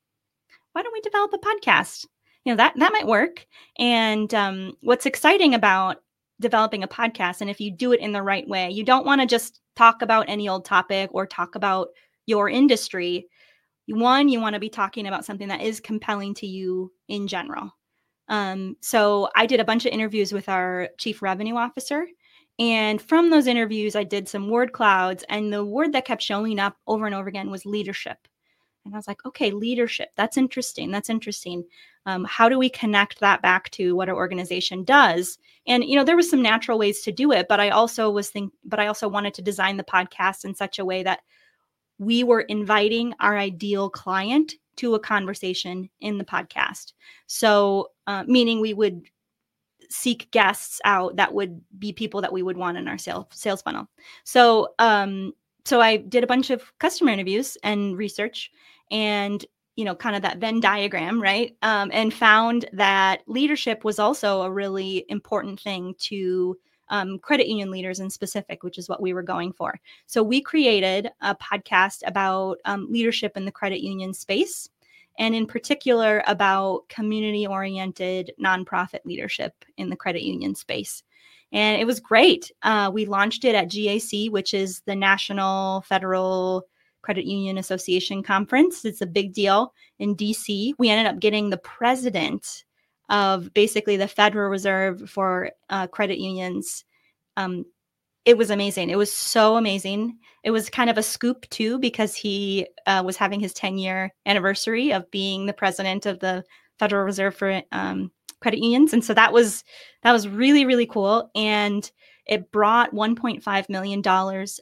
why 0.78 0.84
don't 0.84 0.94
we 0.94 1.02
develop 1.02 1.34
a 1.34 1.40
podcast? 1.40 2.06
You 2.46 2.54
know, 2.54 2.58
that 2.58 2.74
that 2.76 2.94
might 2.94 3.08
work. 3.08 3.48
And 3.80 4.32
um, 4.36 4.78
what's 4.82 5.08
exciting 5.08 5.56
about 5.56 6.04
developing 6.40 6.84
a 6.84 6.88
podcast, 6.88 7.42
and 7.42 7.50
if 7.50 7.60
you 7.60 7.72
do 7.72 7.94
it 7.94 8.00
in 8.00 8.12
the 8.12 8.22
right 8.22 8.48
way, 8.48 8.70
you 8.70 8.84
don't 8.84 9.06
want 9.06 9.20
to 9.20 9.26
just 9.26 9.60
talk 9.76 10.04
about 10.04 10.30
any 10.30 10.48
old 10.48 10.66
topic 10.66 11.10
or 11.14 11.26
talk 11.26 11.56
about 11.56 11.88
your 12.28 12.48
industry. 12.48 13.26
One, 13.88 14.30
you 14.30 14.40
want 14.40 14.54
to 14.54 14.60
be 14.60 14.70
talking 14.70 15.08
about 15.08 15.26
something 15.26 15.48
that 15.48 15.62
is 15.62 15.80
compelling 15.80 16.36
to 16.36 16.46
you 16.46 16.92
in 17.08 17.28
general. 17.28 17.72
Um, 18.28 18.76
so 18.80 19.30
I 19.36 19.48
did 19.48 19.60
a 19.60 19.66
bunch 19.66 19.88
of 19.88 19.94
interviews 19.94 20.32
with 20.32 20.48
our 20.48 20.90
chief 21.00 21.24
revenue 21.24 21.56
officer. 21.56 22.06
And 22.60 23.02
from 23.02 23.32
those 23.32 23.48
interviews, 23.48 23.96
I 23.96 24.04
did 24.04 24.30
some 24.30 24.52
word 24.52 24.74
clouds, 24.74 25.26
and 25.30 25.52
the 25.52 25.66
word 25.66 25.92
that 25.94 26.06
kept 26.06 26.22
showing 26.22 26.60
up 26.60 26.78
over 26.86 27.08
and 27.08 27.16
over 27.16 27.30
again 27.30 27.50
was 27.50 27.66
leadership. 27.66 28.28
And 28.88 28.96
I 28.96 29.00
was 29.00 29.08
like, 29.08 29.26
okay, 29.26 29.52
leadership. 29.52 30.10
That's 30.16 30.38
interesting. 30.38 30.92
That's 30.92 31.10
interesting. 31.10 31.64
Um, 32.06 32.24
how 32.24 32.48
do 32.48 32.58
we 32.58 32.70
connect 32.70 33.20
that 33.20 33.42
back 33.42 33.70
to 33.72 33.96
what 33.96 34.10
our 34.10 34.16
organization 34.16 34.84
does? 34.84 35.38
And 35.68 35.84
you 35.84 35.96
know, 35.96 36.04
there 36.04 36.16
was 36.16 36.30
some 36.30 36.42
natural 36.42 36.80
ways 36.80 37.02
to 37.02 37.12
do 37.12 37.32
it, 37.32 37.48
but 37.50 37.60
I 37.60 37.70
also 37.70 38.10
was 38.10 38.30
think, 38.30 38.54
but 38.64 38.80
I 38.80 38.88
also 38.88 39.08
wanted 39.08 39.34
to 39.36 39.42
design 39.42 39.78
the 39.78 39.84
podcast 39.84 40.46
in 40.46 40.56
such 40.56 40.80
a 40.80 40.86
way 40.86 41.04
that 41.04 41.20
we 42.00 42.24
were 42.24 42.42
inviting 42.42 43.14
our 43.20 43.38
ideal 43.38 43.90
client 43.90 44.56
to 44.78 44.96
a 44.96 45.00
conversation 45.00 45.90
in 46.00 46.18
the 46.18 46.24
podcast. 46.24 46.94
So, 47.26 47.92
uh, 48.06 48.24
meaning 48.28 48.62
we 48.62 48.74
would 48.74 49.04
seek 49.90 50.30
guests 50.32 50.80
out 50.86 51.16
that 51.16 51.34
would 51.34 51.62
be 51.80 51.92
people 51.92 52.22
that 52.22 52.32
we 52.32 52.44
would 52.44 52.58
want 52.58 52.78
in 52.78 52.88
our 52.88 52.98
sales 52.98 53.26
sales 53.32 53.62
funnel. 53.62 53.88
So, 54.24 54.74
um, 54.80 55.34
so 55.68 55.82
I 55.82 55.98
did 55.98 56.24
a 56.24 56.28
bunch 56.28 56.50
of 56.50 56.72
customer 56.80 57.12
interviews 57.12 57.58
and 57.62 57.98
research, 57.98 58.52
and 58.90 59.46
you 59.76 59.84
know 59.84 59.94
kind 59.94 60.16
of 60.16 60.22
that 60.22 60.38
venn 60.38 60.62
diagram 60.62 61.22
right 61.22 61.56
um, 61.62 61.92
and 61.94 62.14
found 62.14 62.68
that 62.74 63.22
leadership 63.28 63.84
was 63.84 64.00
also 64.00 64.44
a 64.44 64.52
really 64.52 65.06
important 65.10 65.60
thing 65.60 65.94
to 66.00 66.58
um, 66.90 67.20
credit 67.20 67.48
union 67.48 67.70
leaders 67.70 68.00
in 68.00 68.10
specific 68.10 68.64
which 68.64 68.78
is 68.78 68.88
what 68.88 69.02
we 69.02 69.14
were 69.14 69.22
going 69.22 69.52
for. 69.52 69.78
So 70.06 70.24
we 70.24 70.42
created 70.42 71.10
a 71.22 71.36
podcast 71.36 72.02
about 72.08 72.60
um, 72.64 72.88
leadership 72.90 73.36
in 73.36 73.44
the 73.44 73.52
credit 73.52 73.82
union 73.82 74.14
space 74.14 74.70
and 75.20 75.36
in 75.36 75.46
particular 75.46 76.24
about 76.28 76.88
community 76.88 77.46
oriented 77.46 78.32
nonprofit 78.42 79.04
leadership 79.04 79.54
in 79.76 79.90
the 79.90 79.98
credit 79.98 80.24
union 80.24 80.56
space 80.56 81.04
and 81.52 81.82
it 81.82 81.86
was 81.86 82.00
great 82.00 82.52
uh, 82.64 82.90
we 82.94 83.06
launched 83.06 83.46
it 83.46 83.56
at 83.56 83.70
gac 83.70 84.32
which 84.32 84.54
is 84.54 84.82
the 84.86 84.96
national 84.96 85.82
federal 85.82 86.66
Credit 87.08 87.26
Union 87.26 87.58
Association 87.58 88.22
conference. 88.22 88.84
It's 88.84 89.00
a 89.00 89.06
big 89.06 89.32
deal 89.32 89.74
in 89.98 90.14
DC. 90.14 90.74
We 90.78 90.90
ended 90.90 91.08
up 91.08 91.22
getting 91.22 91.50
the 91.50 91.58
president 91.58 92.66
of 93.10 93.54
basically 93.54 93.96
the 93.96 94.10
Federal 94.10 94.50
Reserve 94.50 95.10
for 95.10 95.52
uh, 95.70 95.88
credit 95.88 96.20
unions. 96.20 96.84
Um, 97.38 97.64
it 98.26 98.38
was 98.38 98.50
amazing. 98.50 98.90
It 98.90 98.98
was 98.98 99.14
so 99.14 99.56
amazing. 99.56 100.18
It 100.44 100.52
was 100.52 100.70
kind 100.70 100.90
of 100.90 100.98
a 100.98 101.04
scoop 101.04 101.50
too 101.50 101.80
because 101.80 102.14
he 102.14 102.68
uh, 102.86 103.04
was 103.06 103.16
having 103.16 103.40
his 103.40 103.54
10 103.54 103.78
year 103.78 104.14
anniversary 104.26 104.92
of 104.92 105.10
being 105.10 105.46
the 105.46 105.54
president 105.54 106.06
of 106.06 106.20
the 106.20 106.44
Federal 106.78 107.06
Reserve 107.06 107.36
for 107.36 107.62
um, 107.72 108.12
credit 108.42 108.60
unions, 108.60 108.94
and 108.94 109.04
so 109.04 109.14
that 109.14 109.34
was 109.34 109.64
that 110.04 110.12
was 110.12 110.28
really 110.28 110.66
really 110.66 110.88
cool. 110.88 111.30
And 111.36 111.90
it 112.28 112.52
brought 112.52 112.94
$1.5 112.94 113.70
million 113.70 114.02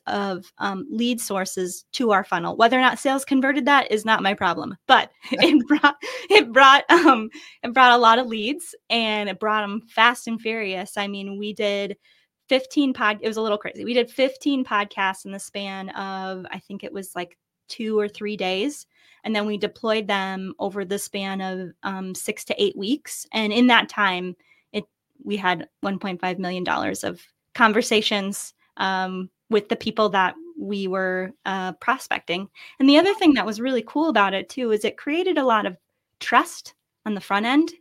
of 0.08 0.46
um, 0.60 0.88
lead 0.89 1.20
sources 1.20 1.86
to 1.94 2.12
our 2.12 2.24
funnel. 2.24 2.55
Whether 2.55 2.77
or 2.77 2.82
not 2.82 3.00
sales 3.00 3.25
converted 3.25 3.65
that 3.65 3.91
is 3.91 4.05
not 4.05 4.22
my 4.24 4.34
problem, 4.34 4.75
but 4.88 5.10
it 5.32 5.67
brought 5.67 5.96
it 6.29 6.51
brought 6.51 6.89
um, 6.89 7.29
it 7.63 7.74
brought 7.74 7.91
a 7.91 7.98
lot 7.98 8.20
of 8.20 8.27
leads 8.27 8.75
and 8.89 9.29
it 9.29 9.39
brought 9.39 9.62
them 9.62 9.82
fast 9.89 10.27
and 10.27 10.39
furious. 10.39 10.98
I 10.98 11.08
mean, 11.08 11.39
we 11.39 11.53
did 11.53 11.98
15 12.50 12.94
pod. 12.94 13.17
It 13.22 13.27
was 13.27 13.38
a 13.38 13.41
little 13.41 13.58
crazy. 13.58 13.84
We 13.84 13.96
did 13.96 14.12
15 14.12 14.63
podcasts 14.63 15.25
in 15.25 15.32
the 15.32 15.39
span 15.39 15.89
of 15.89 16.46
I 16.51 16.60
think 16.60 16.84
it 16.84 16.94
was 16.94 17.15
like 17.15 17.38
two 17.67 17.98
or 17.98 18.08
three 18.08 18.38
days. 18.38 18.86
And 19.25 19.36
then 19.36 19.48
we 19.48 19.58
deployed 19.58 20.08
them 20.08 20.53
over 20.60 20.86
the 20.86 21.00
span 21.00 21.41
of 21.41 21.72
um, 21.84 22.13
six 22.13 22.46
to 22.46 22.63
eight 22.63 22.77
weeks. 22.77 23.25
And 23.34 23.51
in 23.51 23.67
that 23.67 23.89
time, 23.89 24.36
it 24.72 24.86
we 25.24 25.36
had 25.36 25.67
1.5 25.84 26.39
million 26.39 26.63
dollars 26.63 27.03
of 27.03 27.22
conversations 27.55 28.53
um, 28.77 29.29
with 29.50 29.67
the 29.67 29.75
people 29.75 30.10
that 30.10 30.36
we 30.60 30.88
were 30.88 31.32
uh, 31.46 31.74
prospecting. 31.74 32.48
And 32.79 32.88
the 32.88 32.98
other 32.98 33.13
thing 33.15 33.34
that 33.34 33.46
was 33.46 33.60
really 33.60 33.84
cool 33.86 34.10
about 34.10 34.34
it 34.34 34.48
too 34.48 34.72
is 34.72 34.86
it 34.86 34.98
created 34.98 35.38
a 35.38 35.44
lot 35.44 35.65
of 35.65 35.75
trust 36.20 36.75
on 37.05 37.15
the 37.15 37.22
front 37.22 37.48
end. 37.48 37.72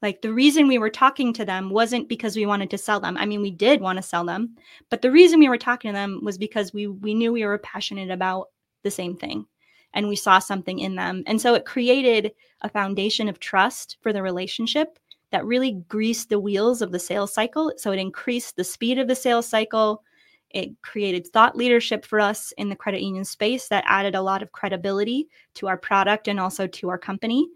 Like 0.00 0.22
the 0.22 0.32
reason 0.32 0.68
we 0.68 0.78
were 0.78 0.90
talking 0.90 1.32
to 1.32 1.44
them 1.44 1.70
wasn't 1.70 2.08
because 2.08 2.36
we 2.36 2.46
wanted 2.46 2.70
to 2.70 2.78
sell 2.78 3.00
them. 3.00 3.16
I 3.16 3.26
mean, 3.26 3.40
we 3.40 3.50
did 3.50 3.80
want 3.80 3.96
to 3.96 4.02
sell 4.02 4.24
them, 4.24 4.56
but 4.90 5.02
the 5.02 5.10
reason 5.10 5.40
we 5.40 5.48
were 5.48 5.58
talking 5.58 5.90
to 5.90 5.96
them 5.96 6.20
was 6.22 6.38
because 6.38 6.72
we 6.72 6.86
we 6.86 7.14
knew 7.14 7.32
we 7.32 7.44
were 7.44 7.58
passionate 7.58 8.10
about 8.10 8.48
the 8.82 8.90
same 8.90 9.16
thing 9.16 9.46
and 9.94 10.08
we 10.08 10.16
saw 10.16 10.38
something 10.38 10.80
in 10.80 10.96
them. 10.96 11.22
And 11.26 11.40
so 11.40 11.54
it 11.54 11.64
created 11.64 12.32
a 12.60 12.68
foundation 12.68 13.28
of 13.28 13.40
trust 13.40 13.96
for 14.02 14.12
the 14.12 14.22
relationship 14.22 14.98
that 15.30 15.46
really 15.46 15.82
greased 15.88 16.28
the 16.28 16.38
wheels 16.38 16.82
of 16.82 16.92
the 16.92 16.98
sales 16.98 17.32
cycle. 17.32 17.72
So 17.76 17.92
it 17.92 17.98
increased 17.98 18.56
the 18.56 18.64
speed 18.64 18.98
of 18.98 19.08
the 19.08 19.16
sales 19.16 19.48
cycle. 19.48 20.02
It 20.50 20.70
created 20.82 21.26
thought 21.26 21.56
leadership 21.56 22.04
for 22.04 22.20
us 22.20 22.52
in 22.58 22.68
the 22.68 22.76
credit 22.76 23.02
union 23.02 23.24
space 23.24 23.68
that 23.68 23.84
added 23.86 24.14
a 24.14 24.22
lot 24.22 24.42
of 24.42 24.52
credibility 24.52 25.28
to 25.54 25.66
our 25.66 25.76
product 25.76 26.28
and 26.28 26.38
also 26.38 26.66
to 26.66 26.88
our 26.88 26.98
company. 26.98 27.48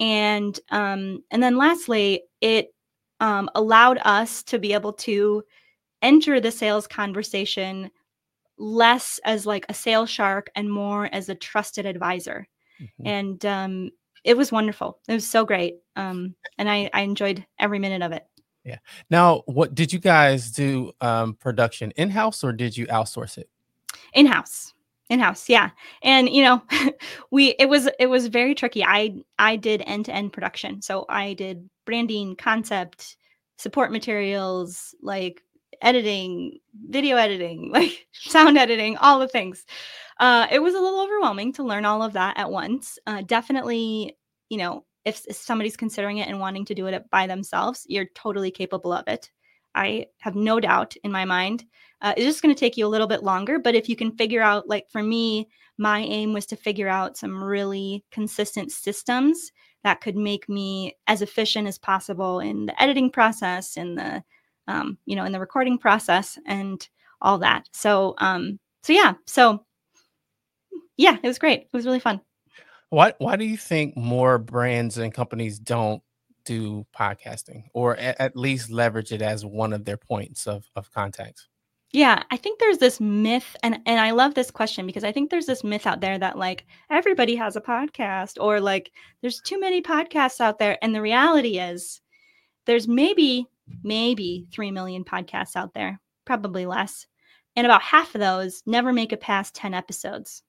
And 0.00 0.58
um, 0.70 1.22
and 1.30 1.42
then 1.42 1.56
lastly, 1.56 2.22
it 2.40 2.74
um, 3.20 3.50
allowed 3.54 3.98
us 4.04 4.42
to 4.44 4.58
be 4.58 4.72
able 4.72 4.92
to 4.94 5.42
enter 6.02 6.40
the 6.40 6.50
sales 6.50 6.86
conversation 6.86 7.90
less 8.58 9.20
as 9.24 9.46
like 9.46 9.66
a 9.68 9.74
sales 9.74 10.10
shark 10.10 10.50
and 10.54 10.70
more 10.70 11.08
as 11.12 11.28
a 11.28 11.34
trusted 11.34 11.86
advisor. 11.86 12.46
Mm-hmm. 12.80 13.06
And 13.06 13.46
um, 13.46 13.90
it 14.24 14.36
was 14.36 14.52
wonderful. 14.52 14.98
It 15.08 15.12
was 15.12 15.26
so 15.26 15.44
great. 15.44 15.76
Um, 15.94 16.34
and 16.58 16.68
I, 16.68 16.90
I 16.92 17.02
enjoyed 17.02 17.44
every 17.58 17.78
minute 17.78 18.02
of 18.02 18.12
it. 18.12 18.26
Yeah. 18.64 18.78
Now, 19.10 19.42
what 19.46 19.74
did 19.74 19.92
you 19.92 20.00
guys 20.00 20.50
do 20.50 20.92
um, 21.00 21.34
production 21.34 21.92
in 21.92 22.10
house 22.10 22.42
or 22.42 22.52
did 22.52 22.76
you 22.76 22.86
outsource 22.86 23.38
it? 23.38 23.48
In 24.12 24.26
house. 24.26 24.74
In 25.08 25.20
house, 25.20 25.48
yeah. 25.48 25.70
And 26.02 26.28
you 26.28 26.42
know, 26.42 26.62
we 27.30 27.54
it 27.60 27.68
was 27.68 27.88
it 28.00 28.06
was 28.06 28.26
very 28.26 28.56
tricky. 28.56 28.84
I 28.84 29.14
I 29.38 29.54
did 29.54 29.84
end 29.86 30.06
to 30.06 30.12
end 30.12 30.32
production, 30.32 30.82
so 30.82 31.06
I 31.08 31.34
did 31.34 31.70
branding, 31.84 32.34
concept, 32.34 33.16
support 33.56 33.92
materials, 33.92 34.96
like 35.00 35.42
editing, 35.82 36.58
video 36.88 37.16
editing, 37.16 37.70
like 37.72 38.06
sound 38.12 38.58
editing, 38.58 38.96
all 38.96 39.18
the 39.18 39.28
things. 39.28 39.64
Uh, 40.18 40.46
it 40.50 40.60
was 40.60 40.74
a 40.74 40.80
little 40.80 41.00
overwhelming 41.00 41.52
to 41.54 41.62
learn 41.62 41.84
all 41.84 42.02
of 42.02 42.14
that 42.14 42.38
at 42.38 42.50
once. 42.50 42.98
Uh, 43.06 43.22
definitely, 43.22 44.16
you 44.48 44.58
know, 44.58 44.84
if, 45.04 45.24
if 45.28 45.36
somebody's 45.36 45.76
considering 45.76 46.18
it 46.18 46.28
and 46.28 46.40
wanting 46.40 46.64
to 46.64 46.74
do 46.74 46.86
it 46.86 47.10
by 47.10 47.26
themselves, 47.26 47.86
you're 47.88 48.08
totally 48.14 48.50
capable 48.50 48.92
of 48.92 49.06
it. 49.06 49.30
I 49.74 50.06
have 50.20 50.34
no 50.34 50.58
doubt 50.58 50.96
in 51.04 51.12
my 51.12 51.24
mind. 51.24 51.64
Uh, 52.00 52.14
it's 52.16 52.26
just 52.26 52.42
going 52.42 52.54
to 52.54 52.58
take 52.58 52.76
you 52.76 52.86
a 52.86 52.88
little 52.88 53.06
bit 53.06 53.22
longer, 53.22 53.58
but 53.58 53.74
if 53.74 53.88
you 53.88 53.96
can 53.96 54.16
figure 54.16 54.42
out, 54.42 54.68
like 54.68 54.86
for 54.90 55.02
me, 55.02 55.48
my 55.78 56.00
aim 56.00 56.32
was 56.32 56.46
to 56.46 56.56
figure 56.56 56.88
out 56.88 57.16
some 57.16 57.42
really 57.42 58.04
consistent 58.10 58.72
systems 58.72 59.52
that 59.84 60.00
could 60.00 60.16
make 60.16 60.48
me 60.48 60.96
as 61.06 61.22
efficient 61.22 61.68
as 61.68 61.78
possible 61.78 62.40
in 62.40 62.66
the 62.66 62.82
editing 62.82 63.10
process, 63.10 63.76
in 63.76 63.94
the, 63.94 64.22
um, 64.68 64.98
you 65.06 65.16
know, 65.16 65.24
in 65.24 65.32
the 65.32 65.40
recording 65.40 65.78
process, 65.78 66.38
and 66.46 66.88
all 67.20 67.38
that. 67.38 67.68
So, 67.72 68.14
um, 68.18 68.58
so 68.82 68.92
yeah, 68.92 69.14
so 69.26 69.64
yeah, 70.96 71.16
it 71.22 71.26
was 71.26 71.38
great. 71.38 71.62
It 71.62 71.72
was 71.72 71.86
really 71.86 72.00
fun. 72.00 72.20
Why 72.90 73.14
why 73.18 73.36
do 73.36 73.44
you 73.44 73.56
think 73.56 73.96
more 73.96 74.38
brands 74.38 74.98
and 74.98 75.12
companies 75.12 75.58
don't 75.58 76.02
do 76.44 76.86
podcasting 76.96 77.64
or 77.74 77.96
at, 77.96 78.20
at 78.20 78.36
least 78.36 78.70
leverage 78.70 79.12
it 79.12 79.20
as 79.20 79.44
one 79.44 79.72
of 79.72 79.84
their 79.84 79.96
points 79.96 80.46
of, 80.46 80.64
of 80.76 80.90
contact? 80.92 81.48
Yeah, 81.92 82.22
I 82.30 82.36
think 82.36 82.58
there's 82.58 82.78
this 82.78 83.00
myth 83.00 83.56
and 83.62 83.80
and 83.86 84.00
I 84.00 84.12
love 84.12 84.34
this 84.34 84.50
question 84.50 84.86
because 84.86 85.04
I 85.04 85.12
think 85.12 85.30
there's 85.30 85.46
this 85.46 85.64
myth 85.64 85.86
out 85.86 86.00
there 86.00 86.18
that 86.18 86.38
like 86.38 86.66
everybody 86.90 87.34
has 87.36 87.56
a 87.56 87.60
podcast 87.60 88.40
or 88.40 88.60
like 88.60 88.92
there's 89.20 89.40
too 89.40 89.58
many 89.58 89.82
podcasts 89.82 90.40
out 90.40 90.58
there 90.58 90.78
and 90.82 90.94
the 90.94 91.02
reality 91.02 91.58
is 91.58 92.00
there's 92.66 92.88
maybe 92.88 93.46
maybe 93.82 94.46
3 94.52 94.70
million 94.70 95.04
podcasts 95.04 95.56
out 95.56 95.74
there, 95.74 96.00
probably 96.24 96.66
less. 96.66 97.06
And 97.54 97.66
about 97.66 97.82
half 97.82 98.14
of 98.14 98.20
those 98.20 98.62
never 98.66 98.92
make 98.92 99.12
it 99.12 99.20
past 99.20 99.54
10 99.54 99.74
episodes. 99.74 100.42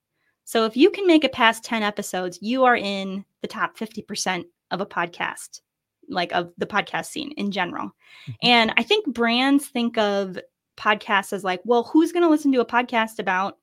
So 0.44 0.66
if 0.66 0.78
you 0.78 0.90
can 0.90 1.08
make 1.08 1.24
it 1.24 1.34
past 1.34 1.64
10 1.64 1.84
episodes, 1.84 2.40
you 2.42 2.64
are 2.64 2.76
in 2.76 3.26
the 3.42 3.48
top 3.48 3.78
50% 3.78 4.46
of 4.72 4.82
a 4.82 4.86
podcast, 4.86 5.62
like 6.10 6.32
of 6.34 6.52
the 6.58 6.66
podcast 6.66 7.08
scene 7.08 7.32
in 7.38 7.52
general. 7.52 7.88
Mm-hmm. 7.88 8.32
And 8.44 8.74
I 8.78 8.84
think 8.84 9.14
brands 9.14 9.68
think 9.68 9.98
of 9.98 10.38
podcasts 10.78 11.34
as 11.34 11.44
like, 11.44 11.62
well, 11.66 11.84
who's 11.84 12.12
going 12.12 12.24
to 12.24 12.30
listen 12.30 12.52
to 12.54 12.62
a 12.62 12.66
podcast 12.66 13.20
about 13.20 13.58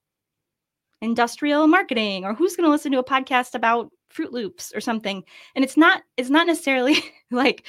industrial 1.00 1.66
marketing 1.66 2.24
or 2.24 2.34
who's 2.34 2.56
going 2.56 2.66
to 2.66 2.70
listen 2.70 2.92
to 2.92 2.98
a 2.98 3.04
podcast 3.04 3.54
about 3.54 3.90
Froot 4.12 4.32
Loops 4.32 4.72
or 4.74 4.80
something? 4.80 5.24
And 5.54 5.64
it's 5.64 5.76
not 5.76 6.02
it's 6.16 6.30
not 6.30 6.46
necessarily 6.46 6.96
like 7.30 7.66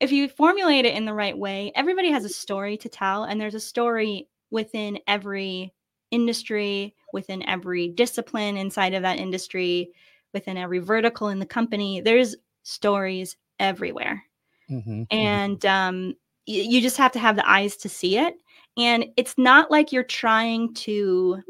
if 0.00 0.12
you 0.12 0.28
formulate 0.28 0.84
it 0.84 0.94
in 0.94 1.04
the 1.04 1.14
right 1.14 1.36
way, 1.36 1.72
everybody 1.74 2.10
has 2.10 2.24
a 2.24 2.28
story 2.28 2.76
to 2.78 2.88
tell 2.88 3.24
and 3.24 3.40
there's 3.40 3.54
a 3.54 3.60
story 3.60 4.28
within 4.50 4.98
every 5.06 5.72
industry, 6.10 6.94
within 7.12 7.42
every 7.48 7.88
discipline 7.88 8.56
inside 8.56 8.94
of 8.94 9.02
that 9.02 9.18
industry, 9.18 9.90
within 10.32 10.56
every 10.56 10.78
vertical 10.78 11.28
in 11.28 11.38
the 11.38 11.46
company. 11.46 12.00
There's 12.00 12.36
stories 12.62 13.36
everywhere. 13.58 14.24
Mm-hmm, 14.70 14.90
mm-hmm. 14.90 15.16
and 15.16 15.66
um, 15.66 16.14
you 16.46 16.80
just 16.80 16.96
have 16.98 17.12
to 17.12 17.18
have 17.18 17.36
the 17.36 17.48
eyes 17.48 17.76
to 17.78 17.88
see 17.88 18.18
it. 18.18 18.34
And 18.76 19.06
it's 19.16 19.36
not 19.36 19.70
like 19.70 19.92
you're 19.92 20.04
trying 20.04 20.72
to 20.74 21.42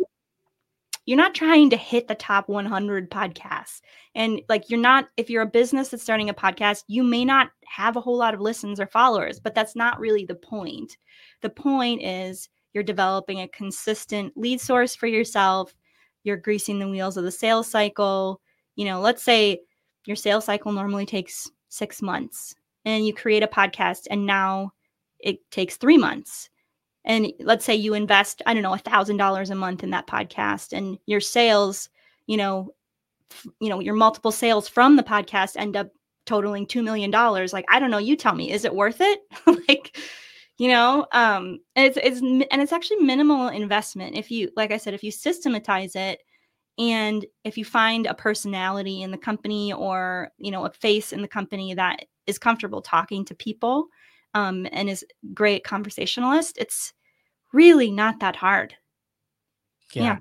you're 1.09 1.17
not 1.17 1.35
trying 1.35 1.71
to 1.71 1.77
hit 1.77 2.07
the 2.07 2.15
top 2.15 2.49
100 2.49 3.11
podcasts 3.11 3.81
and 4.15 4.43
like 4.49 4.69
you're 4.69 4.79
not 4.79 5.09
if 5.17 5.31
you're 5.31 5.43
a 5.43 5.47
business 5.47 5.89
that's 5.89 6.03
starting 6.03 6.29
a 6.29 6.35
podcast 6.35 6.85
you 6.87 7.03
may 7.03 7.25
not 7.25 7.51
have 7.65 7.97
a 7.97 8.01
whole 8.01 8.19
lot 8.19 8.35
of 8.35 8.41
listens 8.41 8.79
or 8.79 8.87
followers 8.87 9.41
but 9.41 9.55
that's 9.55 9.75
not 9.75 9.99
really 9.99 10.27
the 10.27 10.35
point 10.35 10.99
the 11.41 11.49
point 11.51 12.03
is 12.03 12.49
you're 12.73 12.85
developing 12.85 13.41
a 13.41 13.49
consistent 13.49 14.33
lead 14.37 14.61
source 14.61 14.95
for 14.95 15.07
yourself, 15.07 15.75
you're 16.25 16.37
greasing 16.37 16.79
the 16.79 16.89
wheels 16.89 17.17
of 17.17 17.25
the 17.25 17.31
sales 17.31 17.69
cycle. 17.69 18.41
You 18.77 18.85
know, 18.85 19.01
let's 19.01 19.23
say 19.23 19.61
your 20.07 20.17
sales 20.17 20.45
cycle 20.45 20.73
normally 20.73 21.07
takes 21.07 21.51
six 21.69 22.01
months 22.03 22.55
and 22.85 23.07
you 23.07 23.13
create 23.13 23.43
a 23.43 23.49
podcast 23.49 24.07
and 24.11 24.27
now 24.27 24.73
it 25.19 25.39
takes 25.51 25.77
three 25.77 25.99
months. 25.99 26.51
And 27.09 27.33
let's 27.41 27.65
say 27.65 27.75
you 27.75 27.95
invest, 27.95 28.43
I 28.47 28.55
don't 28.55 28.63
know, 28.63 28.75
a 28.75 28.79
thousand 28.79 29.17
dollars 29.17 29.51
a 29.51 29.55
month 29.57 29.83
in 29.83 29.91
that 29.91 30.07
podcast 30.07 30.73
and 30.73 30.99
your 31.07 31.21
sales, 31.21 31.89
you 32.27 32.37
know, 32.37 32.73
f- 33.33 33.47
you 33.61 33.69
know, 33.69 33.81
your 33.81 33.95
multiple 33.95 34.31
sales 34.31 34.69
from 34.69 34.97
the 34.97 35.03
podcast 35.03 35.57
end 35.57 35.77
up 35.77 35.91
totaling 36.27 36.67
$2 36.67 36.85
million. 36.85 37.11
Like, 37.11 37.65
I 37.69 37.81
don't 37.81 37.91
know, 37.91 37.99
you 37.99 38.15
tell 38.15 38.35
me, 38.35 38.53
is 38.53 38.65
it 38.65 38.75
worth 38.75 39.01
it? 39.01 39.21
like, 39.69 39.97
you 40.59 40.69
know 40.69 41.07
um 41.13 41.61
it's 41.77 41.97
it's 42.03 42.21
and 42.21 42.61
it's 42.61 42.73
actually 42.73 42.99
minimal 42.99 43.49
investment 43.49 44.17
if 44.17 44.31
you 44.31 44.51
like 44.57 44.73
i 44.73 44.77
said 44.77 44.93
if 44.93 45.03
you 45.05 45.11
systematize 45.11 45.95
it 45.95 46.21
and 46.79 47.25
if 47.45 47.57
you 47.57 47.65
find 47.65 48.07
a 48.07 48.15
personality 48.15 49.03
in 49.03 49.11
the 49.11 49.19
company 49.19 49.73
or 49.73 50.31
you 50.39 50.51
know 50.51 50.67
a 50.67 50.71
face 50.71 51.13
in 51.13 51.23
the 51.23 51.29
company 51.29 51.75
that 51.75 52.05
is 52.27 52.39
comfortable 52.39 52.83
talking 52.83 53.25
to 53.25 53.35
people 53.35 53.87
um, 54.35 54.67
and 54.73 54.91
is 54.91 55.05
great 55.33 55.65
conversationalist 55.65 56.59
it's 56.59 56.93
really 57.53 57.91
not 57.91 58.21
that 58.21 58.37
hard 58.37 58.75
yeah. 59.93 60.19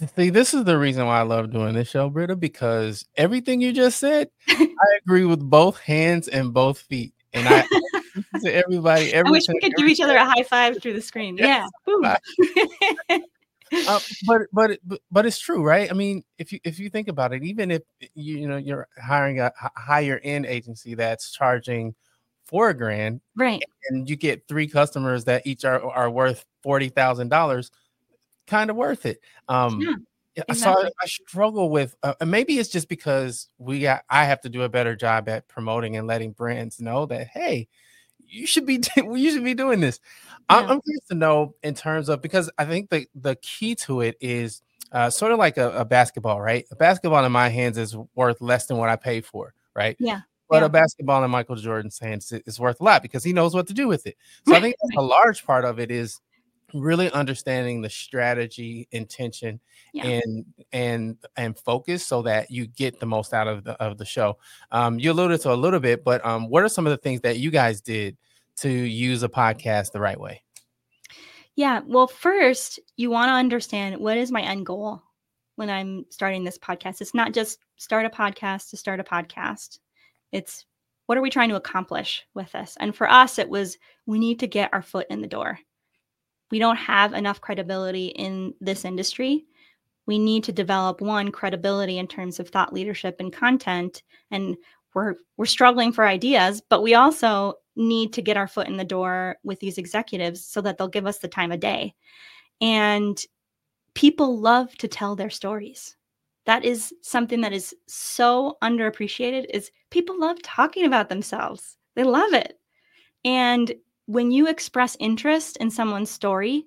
yeah. 0.00 0.08
See, 0.16 0.30
this 0.30 0.54
is 0.54 0.64
the 0.64 0.78
reason 0.78 1.06
why 1.06 1.20
I 1.20 1.22
love 1.22 1.52
doing 1.52 1.74
this 1.74 1.88
show, 1.88 2.08
Britta, 2.08 2.34
because 2.34 3.04
everything 3.16 3.60
you 3.60 3.72
just 3.72 3.98
said, 3.98 4.28
I 4.48 4.68
agree 5.04 5.24
with 5.24 5.40
both 5.40 5.78
hands 5.78 6.28
and 6.28 6.52
both 6.52 6.78
feet. 6.78 7.12
And 7.34 7.46
I 7.48 7.62
to 8.42 8.52
everybody. 8.54 9.14
I 9.14 9.22
wish 9.22 9.48
we 9.48 9.60
could 9.60 9.74
give 9.76 9.86
each 9.86 10.00
other 10.00 10.16
a 10.16 10.24
high 10.24 10.42
five 10.42 10.80
through 10.82 10.94
the 10.94 11.02
screen. 11.02 11.36
Yes. 11.36 11.68
Yeah. 11.86 13.18
uh, 13.88 14.00
but 14.26 14.42
but 14.52 14.78
but 15.10 15.26
it's 15.26 15.38
true, 15.38 15.62
right? 15.62 15.90
I 15.90 15.94
mean, 15.94 16.24
if 16.38 16.52
you 16.52 16.60
if 16.64 16.78
you 16.78 16.90
think 16.90 17.08
about 17.08 17.32
it, 17.32 17.42
even 17.42 17.70
if 17.70 17.82
you, 18.14 18.38
you 18.38 18.48
know 18.48 18.58
you're 18.58 18.88
hiring 19.02 19.40
a 19.40 19.52
higher 19.76 20.20
end 20.22 20.44
agency 20.46 20.94
that's 20.94 21.32
charging 21.32 21.94
four 22.52 22.72
grand, 22.74 23.20
right, 23.34 23.62
and 23.88 24.08
you 24.08 24.14
get 24.14 24.46
three 24.46 24.68
customers 24.68 25.24
that 25.24 25.44
each 25.44 25.64
are 25.64 25.82
are 25.90 26.08
worth 26.08 26.44
forty 26.62 26.88
thousand 26.88 27.30
dollars, 27.30 27.72
kind 28.46 28.70
of 28.70 28.76
worth 28.76 29.06
it. 29.06 29.20
Um, 29.48 29.80
yeah. 29.80 29.94
Exactly. 30.48 30.84
So 30.84 30.90
I, 31.02 31.06
struggle 31.06 31.68
with, 31.68 31.94
uh, 32.02 32.14
maybe 32.24 32.58
it's 32.58 32.70
just 32.70 32.88
because 32.88 33.48
we 33.58 33.80
got, 33.80 34.02
I 34.08 34.24
have 34.24 34.40
to 34.40 34.48
do 34.48 34.62
a 34.62 34.68
better 34.70 34.96
job 34.96 35.28
at 35.28 35.46
promoting 35.46 35.98
and 35.98 36.06
letting 36.06 36.32
brands 36.32 36.80
know 36.80 37.04
that, 37.04 37.26
hey, 37.26 37.68
you 38.32 38.46
should 38.46 38.66
be 38.66 38.82
you 38.96 39.30
should 39.30 39.44
be 39.44 39.54
doing 39.54 39.80
this. 39.80 40.00
Yeah. 40.50 40.56
I'm, 40.56 40.64
I'm 40.64 40.80
curious 40.80 41.04
to 41.10 41.14
know 41.14 41.54
in 41.62 41.74
terms 41.74 42.08
of 42.08 42.22
because 42.22 42.50
I 42.58 42.64
think 42.64 42.90
the 42.90 43.06
the 43.14 43.36
key 43.36 43.74
to 43.76 44.00
it 44.00 44.16
is 44.20 44.62
uh, 44.90 45.10
sort 45.10 45.32
of 45.32 45.38
like 45.38 45.56
a, 45.56 45.70
a, 45.70 45.84
basketball, 45.84 46.40
right? 46.40 46.66
A 46.70 46.76
basketball 46.76 47.24
in 47.24 47.32
my 47.32 47.48
hands 47.48 47.78
is 47.78 47.96
worth 48.14 48.40
less 48.42 48.66
than 48.66 48.76
what 48.76 48.90
I 48.90 48.96
pay 48.96 49.22
for, 49.22 49.54
right? 49.74 49.96
Yeah. 49.98 50.20
But 50.52 50.60
yeah. 50.60 50.66
a 50.66 50.68
basketball 50.68 51.24
in 51.24 51.30
Michael 51.30 51.56
Jordan's 51.56 51.98
hands 51.98 52.30
is 52.30 52.60
worth 52.60 52.78
a 52.78 52.84
lot 52.84 53.00
because 53.00 53.24
he 53.24 53.32
knows 53.32 53.54
what 53.54 53.66
to 53.68 53.72
do 53.72 53.88
with 53.88 54.06
it. 54.06 54.18
So 54.46 54.54
I 54.54 54.60
think 54.60 54.76
a 54.98 55.00
large 55.00 55.46
part 55.46 55.64
of 55.64 55.80
it 55.80 55.90
is 55.90 56.20
really 56.74 57.10
understanding 57.10 57.80
the 57.80 57.88
strategy, 57.88 58.86
intention, 58.90 59.60
yeah. 59.94 60.04
and 60.04 60.44
and 60.74 61.16
and 61.38 61.58
focus 61.58 62.04
so 62.04 62.20
that 62.20 62.50
you 62.50 62.66
get 62.66 63.00
the 63.00 63.06
most 63.06 63.32
out 63.32 63.48
of 63.48 63.64
the 63.64 63.72
of 63.82 63.96
the 63.96 64.04
show. 64.04 64.36
Um, 64.70 64.98
you 64.98 65.12
alluded 65.12 65.40
to 65.40 65.52
a 65.52 65.54
little 65.54 65.80
bit, 65.80 66.04
but 66.04 66.22
um, 66.22 66.50
what 66.50 66.62
are 66.62 66.68
some 66.68 66.86
of 66.86 66.90
the 66.90 66.98
things 66.98 67.22
that 67.22 67.38
you 67.38 67.50
guys 67.50 67.80
did 67.80 68.18
to 68.56 68.68
use 68.68 69.22
a 69.22 69.30
podcast 69.30 69.92
the 69.92 70.00
right 70.00 70.20
way? 70.20 70.42
Yeah, 71.56 71.80
well, 71.86 72.08
first 72.08 72.78
you 72.98 73.08
want 73.08 73.30
to 73.30 73.34
understand 73.36 73.96
what 73.96 74.18
is 74.18 74.30
my 74.30 74.42
end 74.42 74.66
goal 74.66 75.02
when 75.56 75.70
I'm 75.70 76.04
starting 76.10 76.44
this 76.44 76.58
podcast. 76.58 77.00
It's 77.00 77.14
not 77.14 77.32
just 77.32 77.58
start 77.76 78.04
a 78.04 78.10
podcast 78.10 78.68
to 78.68 78.76
start 78.76 79.00
a 79.00 79.04
podcast. 79.04 79.78
It's 80.32 80.64
what 81.06 81.18
are 81.18 81.22
we 81.22 81.30
trying 81.30 81.50
to 81.50 81.56
accomplish 81.56 82.24
with 82.34 82.50
this? 82.52 82.76
And 82.80 82.96
for 82.96 83.10
us, 83.10 83.38
it 83.38 83.48
was 83.48 83.78
we 84.06 84.18
need 84.18 84.40
to 84.40 84.46
get 84.46 84.72
our 84.72 84.82
foot 84.82 85.06
in 85.10 85.20
the 85.20 85.26
door 85.28 85.58
we 86.52 86.58
don't 86.58 86.76
have 86.76 87.14
enough 87.14 87.40
credibility 87.40 88.08
in 88.08 88.54
this 88.60 88.84
industry. 88.84 89.46
We 90.06 90.18
need 90.18 90.44
to 90.44 90.52
develop 90.52 91.00
one 91.00 91.32
credibility 91.32 91.98
in 91.98 92.06
terms 92.06 92.38
of 92.38 92.50
thought 92.50 92.74
leadership 92.74 93.16
and 93.18 93.32
content. 93.32 94.02
And 94.30 94.56
we're 94.94 95.14
we're 95.38 95.46
struggling 95.46 95.92
for 95.92 96.06
ideas, 96.06 96.60
but 96.68 96.82
we 96.82 96.94
also 96.94 97.54
need 97.74 98.12
to 98.12 98.22
get 98.22 98.36
our 98.36 98.46
foot 98.46 98.68
in 98.68 98.76
the 98.76 98.84
door 98.84 99.36
with 99.42 99.60
these 99.60 99.78
executives 99.78 100.44
so 100.44 100.60
that 100.60 100.76
they'll 100.76 100.88
give 100.88 101.06
us 101.06 101.18
the 101.18 101.28
time 101.28 101.50
of 101.52 101.60
day. 101.60 101.94
And 102.60 103.18
people 103.94 104.38
love 104.38 104.76
to 104.76 104.88
tell 104.88 105.16
their 105.16 105.30
stories. 105.30 105.96
That 106.46 106.64
is 106.64 106.92
something 107.02 107.40
that 107.42 107.52
is 107.52 107.74
so 107.86 108.56
underappreciated 108.62 109.46
is 109.50 109.70
people 109.90 110.18
love 110.18 110.42
talking 110.42 110.84
about 110.84 111.08
themselves. 111.08 111.76
They 111.94 112.04
love 112.04 112.32
it. 112.32 112.58
And 113.24 113.72
when 114.06 114.30
you 114.30 114.48
express 114.48 114.96
interest 114.98 115.56
in 115.58 115.70
someone's 115.70 116.10
story 116.10 116.66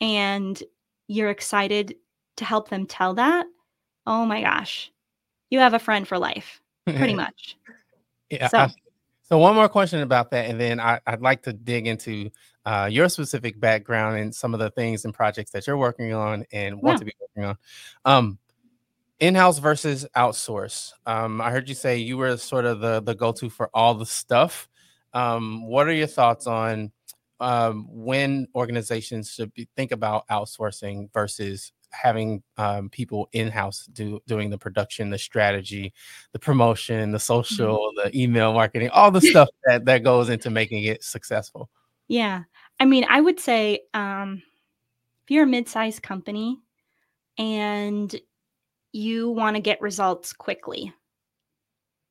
and 0.00 0.62
you're 1.08 1.30
excited 1.30 1.94
to 2.36 2.44
help 2.44 2.68
them 2.68 2.86
tell 2.86 3.14
that, 3.14 3.46
oh 4.06 4.26
my 4.26 4.42
gosh, 4.42 4.92
you 5.50 5.58
have 5.60 5.74
a 5.74 5.78
friend 5.78 6.06
for 6.06 6.18
life, 6.18 6.60
pretty 6.86 7.14
much. 7.24 7.56
yeah. 8.30 8.48
So. 8.48 8.58
I, 8.58 8.70
so 9.22 9.38
one 9.38 9.56
more 9.56 9.68
question 9.68 10.02
about 10.02 10.30
that, 10.30 10.48
and 10.48 10.60
then 10.60 10.78
I, 10.78 11.00
would 11.10 11.20
like 11.20 11.42
to 11.42 11.52
dig 11.52 11.88
into 11.88 12.30
uh, 12.64 12.88
your 12.90 13.08
specific 13.08 13.58
background 13.58 14.18
and 14.18 14.32
some 14.32 14.54
of 14.54 14.60
the 14.60 14.70
things 14.70 15.04
and 15.04 15.12
projects 15.12 15.50
that 15.50 15.66
you're 15.66 15.76
working 15.76 16.12
on 16.12 16.44
and 16.52 16.80
want 16.80 16.94
yeah. 16.94 16.98
to 16.98 17.04
be 17.06 17.12
working 17.20 17.44
on. 17.44 17.58
Um, 18.04 18.38
in-house 19.20 19.58
versus 19.58 20.06
outsource. 20.16 20.92
Um, 21.06 21.40
I 21.40 21.50
heard 21.50 21.68
you 21.68 21.74
say 21.74 21.98
you 21.98 22.16
were 22.16 22.36
sort 22.36 22.64
of 22.64 22.80
the 22.80 23.00
the 23.00 23.14
go-to 23.14 23.50
for 23.50 23.70
all 23.72 23.94
the 23.94 24.06
stuff. 24.06 24.68
Um, 25.12 25.66
what 25.66 25.86
are 25.86 25.92
your 25.92 26.06
thoughts 26.06 26.46
on 26.46 26.92
um, 27.40 27.86
when 27.90 28.48
organizations 28.54 29.32
should 29.32 29.52
be, 29.54 29.68
think 29.76 29.92
about 29.92 30.26
outsourcing 30.28 31.12
versus 31.12 31.72
having 31.90 32.42
um, 32.56 32.90
people 32.90 33.28
in 33.32 33.48
house 33.48 33.88
do 33.92 34.20
doing 34.26 34.50
the 34.50 34.58
production, 34.58 35.10
the 35.10 35.18
strategy, 35.18 35.92
the 36.32 36.38
promotion, 36.38 37.12
the 37.12 37.18
mm-hmm. 37.18 37.22
social, 37.22 37.76
mm-hmm. 37.76 38.08
the 38.08 38.20
email 38.22 38.52
marketing, 38.52 38.90
all 38.90 39.10
the 39.10 39.20
stuff 39.20 39.48
that 39.64 39.84
that 39.84 40.02
goes 40.02 40.28
into 40.28 40.50
making 40.50 40.84
it 40.84 41.02
successful. 41.02 41.70
Yeah, 42.08 42.44
I 42.78 42.84
mean, 42.84 43.04
I 43.08 43.20
would 43.20 43.40
say 43.40 43.80
um, 43.94 44.42
if 45.24 45.30
you're 45.30 45.44
a 45.44 45.46
mid-sized 45.46 46.02
company 46.02 46.60
and 47.38 48.14
you 48.96 49.30
want 49.30 49.54
to 49.56 49.62
get 49.62 49.80
results 49.80 50.32
quickly, 50.32 50.92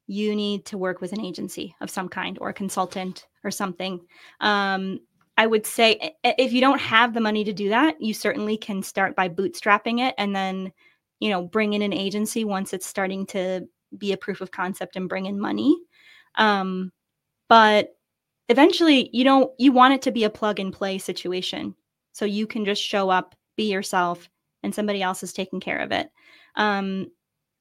you 0.08 0.36
need 0.36 0.66
to 0.66 0.78
work 0.78 1.02
with 1.02 1.14
an 1.14 1.22
agency 1.22 1.76
of 1.82 1.90
some 1.90 2.08
kind 2.08 2.38
or 2.40 2.50
a 2.50 2.54
consultant 2.54 3.28
or 3.44 3.52
something. 3.52 4.00
Um, 4.40 5.00
I 5.38 5.48
would 5.48 5.66
say 5.66 6.16
if 6.24 6.54
you 6.54 6.62
don't 6.62 6.80
have 6.80 7.14
the 7.14 7.20
money 7.20 7.44
to 7.44 7.52
do 7.52 7.70
that, 7.70 8.00
you 8.00 8.14
certainly 8.14 8.56
can 8.56 8.84
start 8.84 9.16
by 9.16 9.28
bootstrapping 9.28 10.08
it 10.08 10.16
and 10.18 10.34
then, 10.34 10.72
you 11.20 11.30
know, 11.30 11.42
bring 11.42 11.74
in 11.74 11.82
an 11.82 11.92
agency 11.92 12.46
once 12.46 12.72
it's 12.72 12.86
starting 12.86 13.26
to 13.28 13.68
be 13.98 14.14
a 14.14 14.18
proof 14.18 14.40
of 14.42 14.52
concept 14.52 14.96
and 14.96 15.10
bring 15.10 15.26
in 15.26 15.40
money. 15.40 15.76
Um, 16.36 16.92
but 17.50 17.96
eventually, 18.48 19.10
you 19.12 19.24
don't 19.24 19.52
you 19.58 19.72
want 19.72 19.94
it 19.94 20.02
to 20.04 20.12
be 20.12 20.24
a 20.24 20.30
plug 20.30 20.60
and 20.60 20.72
play 20.72 20.98
situation, 21.00 21.76
so 22.14 22.26
you 22.26 22.48
can 22.48 22.64
just 22.64 22.82
show 22.82 23.10
up, 23.10 23.36
be 23.58 23.72
yourself, 23.72 24.30
and 24.64 24.74
somebody 24.74 25.02
else 25.02 25.24
is 25.24 25.34
taking 25.34 25.60
care 25.60 25.80
of 25.80 25.92
it. 25.92 26.10
Um, 26.56 27.12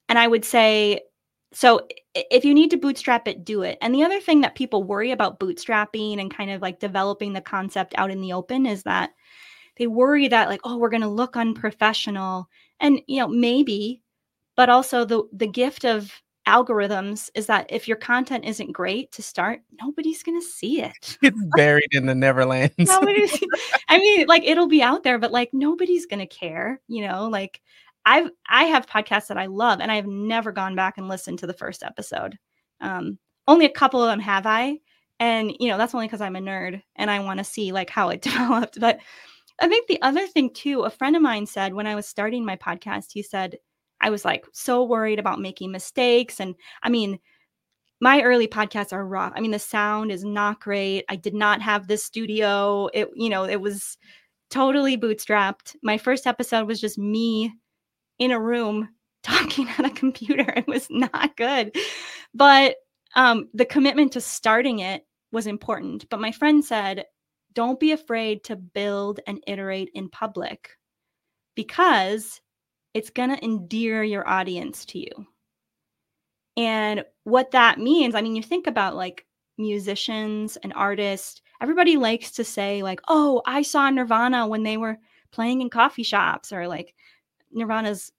and 0.09 0.19
I 0.19 0.27
would 0.27 0.45
say 0.45 1.01
so 1.55 1.87
if 2.13 2.43
you 2.43 2.53
need 2.53 2.71
to 2.71 2.77
bootstrap 2.77 3.29
it, 3.29 3.45
do 3.45 3.61
it. 3.61 3.77
And 3.81 3.95
the 3.95 4.03
other 4.03 4.19
thing 4.19 4.41
that 4.41 4.55
people 4.55 4.83
worry 4.83 5.11
about 5.11 5.39
bootstrapping 5.39 6.19
and 6.19 6.33
kind 6.33 6.51
of 6.51 6.61
like 6.61 6.81
developing 6.81 7.31
the 7.31 7.39
concept 7.39 7.95
out 7.97 8.11
in 8.11 8.19
the 8.19 8.33
open 8.33 8.65
is 8.65 8.83
that 8.83 9.11
they 9.77 9.87
worry 9.87 10.27
that 10.27 10.49
like, 10.49 10.59
oh, 10.65 10.77
we're 10.77 10.89
going 10.89 11.01
to 11.01 11.07
look 11.07 11.37
unprofessional. 11.37 12.49
And 12.81 13.01
you 13.07 13.21
know, 13.21 13.29
maybe, 13.29 14.01
but 14.57 14.69
also 14.69 15.05
the 15.05 15.23
the 15.31 15.47
gift 15.47 15.85
of 15.85 16.11
algorithms 16.45 17.29
is 17.33 17.47
that 17.47 17.65
if 17.69 17.87
your 17.87 17.97
content 17.97 18.45
isn't 18.45 18.71
great 18.71 19.11
to 19.13 19.23
start, 19.23 19.61
nobody's 19.81 20.23
going 20.23 20.39
to 20.39 20.45
see 20.45 20.81
it. 20.81 21.17
It's 21.21 21.41
buried 21.55 21.89
in 21.93 22.05
the 22.05 22.13
Neverlands. 22.13 22.73
I 23.87 23.97
mean, 23.97 24.27
like 24.27 24.43
it'll 24.43 24.67
be 24.67 24.83
out 24.83 25.03
there, 25.03 25.19
but 25.19 25.31
like 25.31 25.53
nobody's 25.53 26.05
going 26.05 26.19
to 26.19 26.27
care, 26.27 26.81
you 26.87 27.07
know, 27.07 27.29
like 27.29 27.61
I've 28.05 28.29
I 28.47 28.65
have 28.65 28.87
podcasts 28.87 29.27
that 29.27 29.37
I 29.37 29.47
love, 29.47 29.79
and 29.79 29.91
I've 29.91 30.07
never 30.07 30.51
gone 30.51 30.75
back 30.75 30.97
and 30.97 31.07
listened 31.07 31.39
to 31.39 31.47
the 31.47 31.53
first 31.53 31.83
episode. 31.83 32.37
Um, 32.81 33.17
only 33.47 33.65
a 33.65 33.69
couple 33.69 34.03
of 34.03 34.09
them 34.09 34.19
have 34.19 34.45
I, 34.45 34.79
and 35.19 35.51
you 35.59 35.67
know 35.67 35.77
that's 35.77 35.93
only 35.95 36.07
because 36.07 36.21
I'm 36.21 36.35
a 36.35 36.39
nerd 36.39 36.81
and 36.95 37.09
I 37.09 37.19
want 37.19 37.39
to 37.39 37.43
see 37.43 37.71
like 37.71 37.89
how 37.89 38.09
it 38.09 38.21
developed. 38.21 38.79
But 38.79 38.99
I 39.59 39.67
think 39.67 39.87
the 39.87 40.01
other 40.01 40.27
thing 40.27 40.53
too, 40.53 40.81
a 40.81 40.89
friend 40.89 41.15
of 41.15 41.21
mine 41.21 41.45
said 41.45 41.73
when 41.73 41.87
I 41.87 41.95
was 41.95 42.07
starting 42.07 42.45
my 42.45 42.57
podcast, 42.57 43.07
he 43.11 43.23
said 43.23 43.57
I 44.01 44.09
was 44.09 44.25
like 44.25 44.45
so 44.53 44.83
worried 44.83 45.19
about 45.19 45.39
making 45.39 45.71
mistakes, 45.71 46.39
and 46.39 46.55
I 46.83 46.89
mean 46.89 47.19
my 48.01 48.21
early 48.21 48.47
podcasts 48.47 48.93
are 48.93 49.05
rough. 49.07 49.33
I 49.35 49.39
mean, 49.39 49.51
the 49.51 49.59
sound 49.59 50.11
is 50.11 50.23
not 50.23 50.59
great. 50.59 51.05
I 51.09 51.15
did 51.15 51.33
not 51.33 51.61
have 51.61 51.87
this 51.87 52.03
studio. 52.03 52.89
It, 52.93 53.09
you 53.15 53.29
know, 53.29 53.45
it 53.45 53.61
was 53.61 53.97
totally 54.49 54.97
bootstrapped. 54.97 55.75
My 55.81 55.97
first 55.97 56.27
episode 56.27 56.67
was 56.67 56.81
just 56.81 56.97
me 56.97 57.53
in 58.19 58.31
a 58.31 58.39
room 58.39 58.89
talking 59.23 59.67
on 59.79 59.85
a 59.85 59.89
computer. 59.89 60.53
It 60.55 60.67
was 60.67 60.87
not 60.89 61.35
good. 61.35 61.75
But 62.33 62.75
um, 63.15 63.49
the 63.53 63.65
commitment 63.65 64.13
to 64.13 64.21
starting 64.21 64.79
it 64.79 65.05
was 65.31 65.47
important. 65.47 66.07
But 66.09 66.19
my 66.19 66.31
friend 66.31 66.63
said, 66.63 67.05
don't 67.53 67.79
be 67.79 67.91
afraid 67.91 68.43
to 68.43 68.55
build 68.55 69.19
and 69.25 69.43
iterate 69.47 69.89
in 69.93 70.09
public 70.09 70.69
because 71.55 72.41
it's 72.93 73.09
going 73.09 73.29
to 73.29 73.43
endear 73.43 74.03
your 74.03 74.27
audience 74.27 74.85
to 74.85 74.99
you. 74.99 75.27
And 76.57 77.03
what 77.23 77.51
that 77.51 77.79
means, 77.79 78.15
I 78.15 78.21
mean, 78.21 78.35
you 78.35 78.43
think 78.43 78.67
about 78.67 78.95
like 78.95 79.25
musicians 79.57 80.57
and 80.57 80.73
artists, 80.73 81.41
everybody 81.61 81.97
likes 81.97 82.31
to 82.31 82.43
say, 82.43 82.83
like, 82.83 83.01
oh, 83.07 83.41
I 83.45 83.61
saw 83.61 83.89
Nirvana 83.89 84.47
when 84.47 84.63
they 84.63 84.77
were 84.77 84.97
playing 85.31 85.61
in 85.61 85.69
coffee 85.69 86.03
shops, 86.03 86.53
or 86.53 86.67
like, 86.67 86.93
Nirvana's 87.55 88.11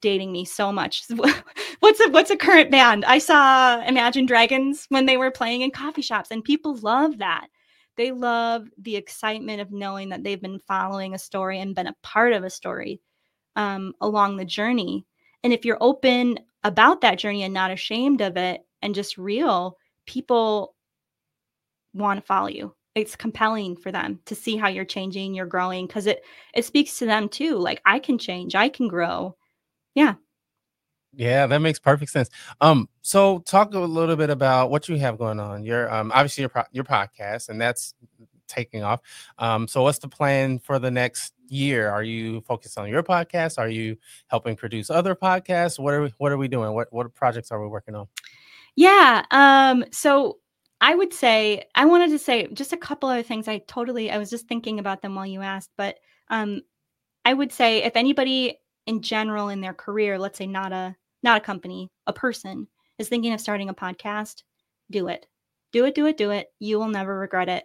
dating 0.00 0.32
me 0.32 0.44
so 0.44 0.72
much. 0.72 1.04
what's 1.80 2.00
a 2.00 2.10
what's 2.10 2.30
a 2.30 2.36
current 2.36 2.70
band? 2.70 3.04
I 3.04 3.18
saw 3.18 3.80
Imagine 3.82 4.26
Dragons 4.26 4.86
when 4.88 5.06
they 5.06 5.16
were 5.16 5.30
playing 5.30 5.62
in 5.62 5.70
coffee 5.70 6.02
shops 6.02 6.30
and 6.30 6.42
people 6.42 6.76
love 6.76 7.18
that. 7.18 7.48
They 7.96 8.10
love 8.10 8.68
the 8.78 8.96
excitement 8.96 9.60
of 9.60 9.70
knowing 9.70 10.08
that 10.08 10.24
they've 10.24 10.40
been 10.40 10.58
following 10.58 11.14
a 11.14 11.18
story 11.18 11.60
and 11.60 11.74
been 11.74 11.86
a 11.86 11.96
part 12.02 12.32
of 12.32 12.42
a 12.42 12.50
story 12.50 13.00
um, 13.54 13.92
along 14.00 14.36
the 14.36 14.46
journey. 14.46 15.06
And 15.44 15.52
if 15.52 15.64
you're 15.64 15.78
open 15.80 16.38
about 16.64 17.02
that 17.02 17.18
journey 17.18 17.42
and 17.42 17.52
not 17.52 17.70
ashamed 17.70 18.22
of 18.22 18.36
it 18.36 18.62
and 18.80 18.94
just 18.94 19.18
real, 19.18 19.76
people 20.06 20.74
want 21.92 22.18
to 22.18 22.26
follow 22.26 22.48
you 22.48 22.74
it's 22.94 23.16
compelling 23.16 23.76
for 23.76 23.90
them 23.90 24.20
to 24.26 24.34
see 24.34 24.56
how 24.56 24.68
you're 24.68 24.84
changing 24.84 25.34
you're 25.34 25.46
growing 25.46 25.86
because 25.86 26.06
it 26.06 26.22
it 26.54 26.64
speaks 26.64 26.98
to 26.98 27.06
them 27.06 27.28
too 27.28 27.56
like 27.56 27.80
i 27.86 27.98
can 27.98 28.18
change 28.18 28.54
i 28.54 28.68
can 28.68 28.88
grow. 28.88 29.36
Yeah. 29.94 30.14
Yeah 31.14 31.46
that 31.46 31.58
makes 31.58 31.78
perfect 31.78 32.10
sense. 32.10 32.30
Um 32.60 32.88
so 33.02 33.40
talk 33.40 33.74
a 33.74 33.78
little 33.78 34.16
bit 34.16 34.30
about 34.30 34.70
what 34.70 34.88
you 34.88 34.96
have 34.96 35.18
going 35.18 35.40
on. 35.40 35.64
Your 35.64 35.92
um 35.92 36.10
obviously 36.14 36.42
your 36.42 36.48
pro- 36.48 36.64
your 36.72 36.84
podcast 36.84 37.48
and 37.48 37.60
that's 37.60 37.94
taking 38.48 38.82
off. 38.82 39.00
Um 39.38 39.68
so 39.68 39.82
what's 39.82 39.98
the 39.98 40.08
plan 40.08 40.58
for 40.58 40.78
the 40.78 40.90
next 40.90 41.34
year? 41.48 41.90
Are 41.90 42.02
you 42.02 42.40
focused 42.42 42.78
on 42.78 42.88
your 42.88 43.02
podcast? 43.02 43.58
Are 43.58 43.68
you 43.68 43.96
helping 44.28 44.56
produce 44.56 44.88
other 44.88 45.14
podcasts? 45.14 45.78
What 45.78 45.94
are 45.94 46.02
we 46.02 46.14
what 46.16 46.32
are 46.32 46.38
we 46.38 46.48
doing? 46.48 46.72
What 46.72 46.88
what 46.92 47.14
projects 47.14 47.50
are 47.50 47.60
we 47.60 47.68
working 47.68 47.94
on? 47.94 48.08
Yeah 48.74 49.24
um 49.30 49.84
so 49.92 50.38
I 50.82 50.96
would 50.96 51.14
say 51.14 51.64
I 51.76 51.86
wanted 51.86 52.10
to 52.10 52.18
say 52.18 52.48
just 52.52 52.72
a 52.72 52.76
couple 52.76 53.08
other 53.08 53.22
things. 53.22 53.46
I 53.46 53.58
totally 53.68 54.10
I 54.10 54.18
was 54.18 54.28
just 54.28 54.48
thinking 54.48 54.80
about 54.80 55.00
them 55.00 55.14
while 55.14 55.24
you 55.24 55.40
asked, 55.40 55.70
but 55.78 55.96
um, 56.28 56.60
I 57.24 57.34
would 57.34 57.52
say 57.52 57.84
if 57.84 57.94
anybody 57.94 58.58
in 58.86 59.00
general 59.00 59.48
in 59.48 59.60
their 59.60 59.74
career, 59.74 60.18
let's 60.18 60.36
say 60.38 60.46
not 60.46 60.72
a 60.72 60.96
not 61.22 61.36
a 61.36 61.44
company, 61.44 61.88
a 62.08 62.12
person 62.12 62.66
is 62.98 63.08
thinking 63.08 63.32
of 63.32 63.40
starting 63.40 63.68
a 63.68 63.74
podcast, 63.74 64.42
do 64.90 65.06
it, 65.06 65.26
do 65.70 65.84
it, 65.84 65.94
do 65.94 66.06
it, 66.06 66.16
do 66.16 66.32
it. 66.32 66.48
You 66.58 66.80
will 66.80 66.88
never 66.88 67.16
regret 67.16 67.48
it. 67.48 67.64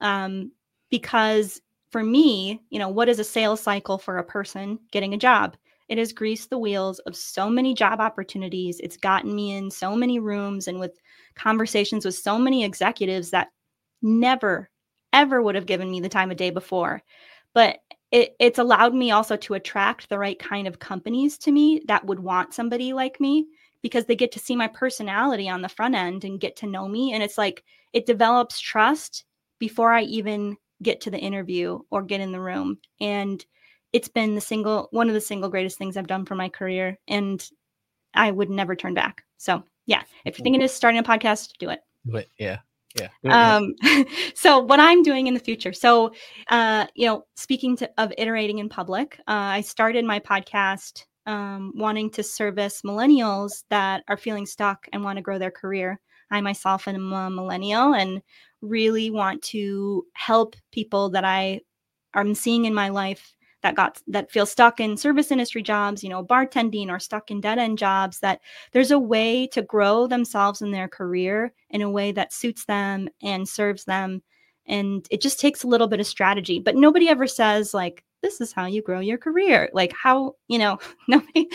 Um, 0.00 0.52
because 0.88 1.60
for 1.90 2.04
me, 2.04 2.60
you 2.70 2.78
know, 2.78 2.88
what 2.88 3.08
is 3.08 3.18
a 3.18 3.24
sales 3.24 3.60
cycle 3.60 3.98
for 3.98 4.18
a 4.18 4.24
person 4.24 4.78
getting 4.92 5.14
a 5.14 5.18
job? 5.18 5.56
It 5.88 5.98
has 5.98 6.12
greased 6.12 6.48
the 6.48 6.58
wheels 6.58 7.00
of 7.00 7.16
so 7.16 7.50
many 7.50 7.74
job 7.74 8.00
opportunities. 8.00 8.78
It's 8.78 8.96
gotten 8.96 9.34
me 9.34 9.56
in 9.56 9.68
so 9.68 9.96
many 9.96 10.20
rooms 10.20 10.68
and 10.68 10.78
with 10.78 10.96
conversations 11.34 12.04
with 12.04 12.14
so 12.14 12.38
many 12.38 12.64
executives 12.64 13.30
that 13.30 13.48
never, 14.02 14.70
ever 15.12 15.42
would 15.42 15.54
have 15.54 15.66
given 15.66 15.90
me 15.90 16.00
the 16.00 16.08
time 16.08 16.30
of 16.30 16.36
day 16.36 16.50
before. 16.50 17.02
But 17.54 17.78
it, 18.10 18.34
it's 18.38 18.58
allowed 18.58 18.94
me 18.94 19.10
also 19.10 19.36
to 19.36 19.54
attract 19.54 20.08
the 20.08 20.18
right 20.18 20.38
kind 20.38 20.68
of 20.68 20.78
companies 20.78 21.38
to 21.38 21.52
me 21.52 21.82
that 21.88 22.04
would 22.04 22.20
want 22.20 22.54
somebody 22.54 22.92
like 22.92 23.20
me 23.20 23.46
because 23.82 24.04
they 24.04 24.14
get 24.14 24.32
to 24.32 24.38
see 24.38 24.54
my 24.54 24.68
personality 24.68 25.48
on 25.48 25.62
the 25.62 25.68
front 25.68 25.94
end 25.94 26.24
and 26.24 26.40
get 26.40 26.56
to 26.56 26.66
know 26.66 26.86
me. 26.86 27.12
And 27.12 27.22
it's 27.22 27.38
like 27.38 27.64
it 27.92 28.06
develops 28.06 28.60
trust 28.60 29.24
before 29.58 29.92
I 29.92 30.02
even 30.02 30.56
get 30.82 31.00
to 31.02 31.10
the 31.10 31.18
interview 31.18 31.80
or 31.90 32.02
get 32.02 32.20
in 32.20 32.32
the 32.32 32.40
room. 32.40 32.78
And 33.00 33.44
it's 33.92 34.08
been 34.08 34.34
the 34.34 34.40
single 34.40 34.88
one 34.90 35.08
of 35.08 35.14
the 35.14 35.20
single 35.20 35.50
greatest 35.50 35.78
things 35.78 35.96
I've 35.96 36.06
done 36.06 36.24
for 36.24 36.34
my 36.34 36.48
career. 36.48 36.98
And 37.08 37.42
I 38.14 38.30
would 38.30 38.50
never 38.50 38.76
turn 38.76 38.94
back. 38.94 39.24
So 39.38 39.64
yeah, 39.86 40.02
if 40.24 40.38
you're 40.38 40.44
thinking 40.44 40.62
of 40.62 40.70
starting 40.70 41.00
a 41.00 41.02
podcast, 41.02 41.52
do 41.58 41.70
it. 41.70 41.80
Do 42.06 42.16
it. 42.16 42.28
Yeah. 42.38 42.58
Yeah. 42.94 43.56
Um, 43.56 43.74
so 44.34 44.58
what 44.58 44.78
I'm 44.78 45.02
doing 45.02 45.26
in 45.26 45.34
the 45.34 45.40
future. 45.40 45.72
So, 45.72 46.12
uh, 46.50 46.86
you 46.94 47.06
know, 47.06 47.24
speaking 47.36 47.76
to, 47.78 47.90
of 47.96 48.12
iterating 48.18 48.58
in 48.58 48.68
public, 48.68 49.18
uh, 49.20 49.56
I 49.56 49.62
started 49.62 50.04
my 50.04 50.20
podcast 50.20 51.04
um, 51.26 51.72
wanting 51.74 52.10
to 52.10 52.22
service 52.22 52.82
millennials 52.82 53.64
that 53.70 54.02
are 54.08 54.16
feeling 54.16 54.44
stuck 54.44 54.86
and 54.92 55.04
want 55.04 55.16
to 55.16 55.22
grow 55.22 55.38
their 55.38 55.50
career. 55.50 56.00
I 56.30 56.40
myself 56.40 56.88
am 56.88 57.12
a 57.12 57.30
millennial, 57.30 57.94
and 57.94 58.22
really 58.62 59.10
want 59.10 59.42
to 59.42 60.06
help 60.14 60.56
people 60.72 61.10
that 61.10 61.24
I 61.24 61.60
am 62.14 62.34
seeing 62.34 62.64
in 62.64 62.74
my 62.74 62.88
life 62.88 63.34
that 63.62 63.74
got 63.74 64.00
that 64.08 64.30
feel 64.30 64.46
stuck 64.46 64.80
in 64.80 64.96
service 64.96 65.30
industry 65.30 65.62
jobs, 65.62 66.02
you 66.02 66.10
know, 66.10 66.24
bartending 66.24 66.88
or 66.88 66.98
stuck 66.98 67.30
in 67.30 67.40
dead 67.40 67.58
end 67.58 67.78
jobs, 67.78 68.20
that 68.20 68.40
there's 68.72 68.90
a 68.90 68.98
way 68.98 69.46
to 69.48 69.62
grow 69.62 70.06
themselves 70.06 70.62
in 70.62 70.70
their 70.70 70.88
career 70.88 71.52
in 71.70 71.82
a 71.82 71.90
way 71.90 72.12
that 72.12 72.32
suits 72.32 72.64
them 72.66 73.08
and 73.22 73.48
serves 73.48 73.84
them. 73.84 74.22
And 74.66 75.06
it 75.10 75.20
just 75.20 75.40
takes 75.40 75.64
a 75.64 75.68
little 75.68 75.88
bit 75.88 76.00
of 76.00 76.06
strategy. 76.06 76.58
But 76.58 76.76
nobody 76.76 77.08
ever 77.08 77.26
says, 77.26 77.74
like, 77.74 78.04
this 78.22 78.40
is 78.40 78.52
how 78.52 78.66
you 78.66 78.82
grow 78.82 79.00
your 79.00 79.18
career. 79.18 79.68
Like, 79.72 79.92
how, 79.92 80.36
you 80.48 80.58
know, 80.58 80.78
nobody, 81.08 81.48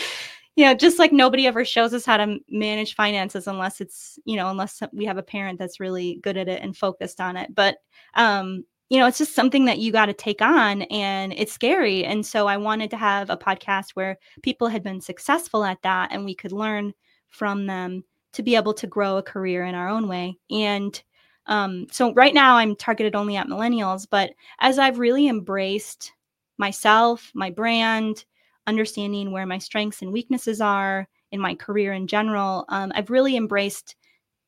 you 0.56 0.64
know, 0.64 0.74
just 0.74 0.98
like 0.98 1.12
nobody 1.12 1.46
ever 1.46 1.64
shows 1.64 1.94
us 1.94 2.04
how 2.04 2.16
to 2.18 2.38
manage 2.50 2.94
finances 2.94 3.46
unless 3.46 3.80
it's, 3.80 4.18
you 4.24 4.36
know, 4.36 4.50
unless 4.50 4.82
we 4.92 5.04
have 5.06 5.18
a 5.18 5.22
parent 5.22 5.58
that's 5.58 5.80
really 5.80 6.20
good 6.22 6.36
at 6.36 6.48
it 6.48 6.62
and 6.62 6.76
focused 6.76 7.20
on 7.20 7.36
it. 7.36 7.54
But, 7.54 7.78
um, 8.14 8.64
you 8.88 8.98
know, 8.98 9.06
it's 9.06 9.18
just 9.18 9.34
something 9.34 9.66
that 9.66 9.78
you 9.78 9.92
got 9.92 10.06
to 10.06 10.14
take 10.14 10.40
on 10.40 10.82
and 10.82 11.34
it's 11.34 11.52
scary. 11.52 12.04
And 12.04 12.24
so 12.24 12.46
I 12.46 12.56
wanted 12.56 12.90
to 12.90 12.96
have 12.96 13.28
a 13.28 13.36
podcast 13.36 13.90
where 13.90 14.18
people 14.42 14.68
had 14.68 14.82
been 14.82 15.00
successful 15.00 15.64
at 15.64 15.82
that 15.82 16.10
and 16.10 16.24
we 16.24 16.34
could 16.34 16.52
learn 16.52 16.94
from 17.28 17.66
them 17.66 18.02
to 18.32 18.42
be 18.42 18.56
able 18.56 18.74
to 18.74 18.86
grow 18.86 19.18
a 19.18 19.22
career 19.22 19.64
in 19.64 19.74
our 19.74 19.88
own 19.88 20.08
way. 20.08 20.38
And 20.50 21.00
um, 21.46 21.86
so 21.90 22.12
right 22.14 22.34
now 22.34 22.56
I'm 22.56 22.76
targeted 22.76 23.14
only 23.14 23.36
at 23.36 23.46
millennials, 23.46 24.06
but 24.10 24.30
as 24.60 24.78
I've 24.78 24.98
really 24.98 25.28
embraced 25.28 26.12
myself, 26.56 27.30
my 27.34 27.50
brand, 27.50 28.24
understanding 28.66 29.32
where 29.32 29.46
my 29.46 29.58
strengths 29.58 30.02
and 30.02 30.12
weaknesses 30.12 30.60
are 30.60 31.08
in 31.32 31.40
my 31.40 31.54
career 31.54 31.92
in 31.92 32.06
general, 32.06 32.64
um, 32.68 32.92
I've 32.94 33.10
really 33.10 33.36
embraced 33.36 33.96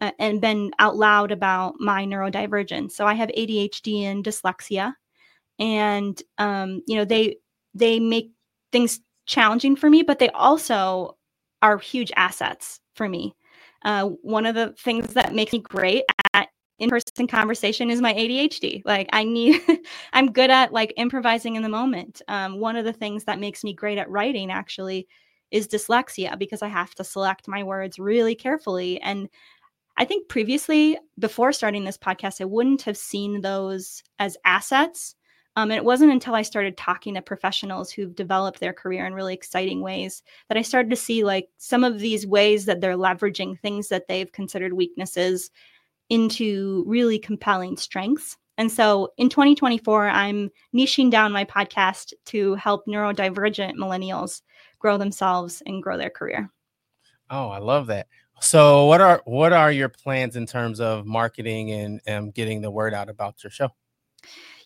and 0.01 0.41
been 0.41 0.73
out 0.79 0.97
loud 0.97 1.33
about 1.33 1.75
my 1.79 2.05
neurodivergence. 2.05 2.93
So 2.93 3.07
I 3.07 3.15
have 3.15 3.29
ADHD 3.31 4.03
and 4.03 4.25
dyslexia, 4.25 4.95
and 5.59 6.21
um, 6.39 6.83
you 6.87 6.97
know 6.97 7.05
they 7.05 7.37
they 7.75 8.01
make 8.01 8.33
things 8.73 9.01
challenging 9.27 9.77
for 9.77 9.91
me, 9.91 10.03
but 10.03 10.19
they 10.19 10.31
also 10.31 11.17
are 11.63 11.79
huge 11.79 12.13
assets 12.17 12.81
for 12.95 13.09
me. 13.09 13.35
Uh, 13.85 14.07
one 14.23 14.47
of 14.47 14.55
the 14.55 14.75
things 14.79 15.15
that 15.15 15.35
makes 15.35 15.53
me 15.53 15.61
great 15.61 16.05
at 16.35 16.49
in-person 16.79 17.27
conversation 17.27 17.91
is 17.91 18.01
my 18.01 18.13
ADHD. 18.15 18.83
Like 18.85 19.09
I 19.13 19.25
need, 19.25 19.61
I'm 20.13 20.33
good 20.33 20.51
at 20.51 20.73
like 20.73 20.93
improvising 20.97 21.57
in 21.57 21.63
the 21.63 21.69
moment. 21.69 22.23
Um, 22.29 22.59
one 22.59 22.77
of 22.77 22.85
the 22.85 22.93
things 22.93 23.25
that 23.25 23.39
makes 23.39 23.63
me 23.63 23.75
great 23.75 23.99
at 23.99 24.11
writing 24.11 24.51
actually 24.51 25.07
is 25.51 25.69
dyslexia 25.69 26.39
because 26.39 26.63
I 26.63 26.69
have 26.69 26.95
to 26.97 27.05
select 27.05 27.49
my 27.49 27.63
words 27.63 27.99
really 27.99 28.35
carefully 28.35 29.01
and 29.01 29.29
I 29.97 30.05
think 30.05 30.29
previously, 30.29 30.99
before 31.19 31.53
starting 31.53 31.85
this 31.85 31.99
podcast, 31.99 32.41
I 32.41 32.47
wouldn't 32.47 32.83
have 32.83 32.97
seen 32.97 33.41
those 33.41 34.03
as 34.19 34.37
assets. 34.45 35.15
Um, 35.57 35.71
and 35.71 35.77
it 35.77 35.85
wasn't 35.85 36.13
until 36.13 36.35
I 36.35 36.43
started 36.43 36.77
talking 36.77 37.15
to 37.15 37.23
professionals 37.23 37.91
who've 37.91 38.15
developed 38.15 38.61
their 38.61 38.73
career 38.73 39.05
in 39.05 39.15
really 39.15 39.35
exciting 39.35 39.81
ways 39.81 40.23
that 40.49 40.57
I 40.57 40.63
started 40.63 40.91
to 40.91 40.97
see 40.97 41.25
like 41.25 41.49
some 41.59 41.85
of 41.85 41.99
these 41.99 42.27
ways 42.27 42.65
that 42.67 42.81
they're 42.81 42.97
leveraging 42.97 43.59
things 43.59 43.89
that 43.89 44.07
they've 44.09 44.31
considered 44.31 44.73
weaknesses 44.73 45.51
into 46.09 46.85
really 46.87 47.19
compelling 47.19 47.77
strengths. 47.77 48.37
And 48.59 48.71
so 48.71 49.13
in 49.17 49.29
2024, 49.29 50.09
I'm 50.09 50.51
niching 50.75 51.11
down 51.11 51.33
my 51.33 51.45
podcast 51.45 52.13
to 52.27 52.55
help 52.55 52.87
neurodivergent 52.87 53.75
millennials 53.75 54.43
grow 54.79 54.99
themselves 54.99 55.63
and 55.67 55.83
grow 55.83 55.97
their 55.97 56.11
career. 56.11 56.51
Oh, 57.31 57.49
I 57.49 57.59
love 57.59 57.87
that. 57.89 58.07
So 58.41 58.87
what 58.87 59.01
are 59.01 59.23
what 59.27 59.53
are 59.53 59.71
your 59.71 59.89
plans 59.89 60.37
in 60.37 60.47
terms 60.47 60.81
of 60.81 61.07
marketing 61.07 61.73
and, 61.73 62.01
and 62.07 62.35
getting 62.35 62.63
the 62.63 62.71
word 62.71 62.95
out 62.95 63.09
about 63.09 63.45
your 63.45 63.51
show? 63.51 63.69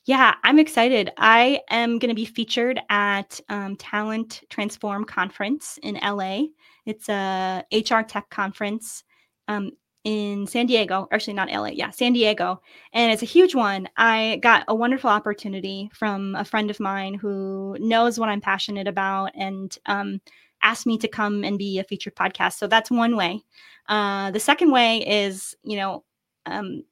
Yeah, 0.06 0.34
I'm 0.44 0.58
excited. 0.58 1.10
I 1.16 1.60
am 1.70 1.98
going 1.98 2.10
to 2.10 2.14
be 2.14 2.26
featured 2.26 2.78
at 2.90 3.40
um, 3.48 3.74
Talent 3.76 4.42
Transform 4.50 5.04
Conference 5.04 5.78
in 5.82 5.98
LA. 6.02 6.42
It's 6.84 7.08
a 7.08 7.64
HR 7.72 8.02
tech 8.02 8.28
conference 8.28 9.02
um, 9.48 9.70
in 10.04 10.46
San 10.46 10.66
Diego. 10.66 11.08
Actually, 11.10 11.34
not 11.34 11.50
LA. 11.50 11.68
Yeah, 11.68 11.90
San 11.90 12.12
Diego, 12.12 12.60
and 12.92 13.10
it's 13.12 13.22
a 13.22 13.26
huge 13.26 13.54
one. 13.54 13.88
I 13.96 14.38
got 14.42 14.64
a 14.68 14.74
wonderful 14.74 15.10
opportunity 15.10 15.90
from 15.94 16.34
a 16.34 16.44
friend 16.44 16.70
of 16.70 16.78
mine 16.78 17.14
who 17.14 17.76
knows 17.80 18.20
what 18.20 18.28
I'm 18.28 18.42
passionate 18.42 18.86
about, 18.86 19.32
and 19.34 19.76
um, 19.86 20.20
asked 20.64 20.86
me 20.86 20.98
to 20.98 21.08
come 21.08 21.44
and 21.44 21.58
be 21.58 21.78
a 21.78 21.84
featured 21.84 22.16
podcast. 22.16 22.54
So 22.54 22.66
that's 22.66 22.90
one 22.90 23.16
way. 23.16 23.42
Uh, 23.88 24.30
the 24.32 24.40
second 24.40 24.72
way 24.72 24.98
is, 24.98 25.54
you 25.62 25.76
know, 25.76 26.04
um, 26.46 26.82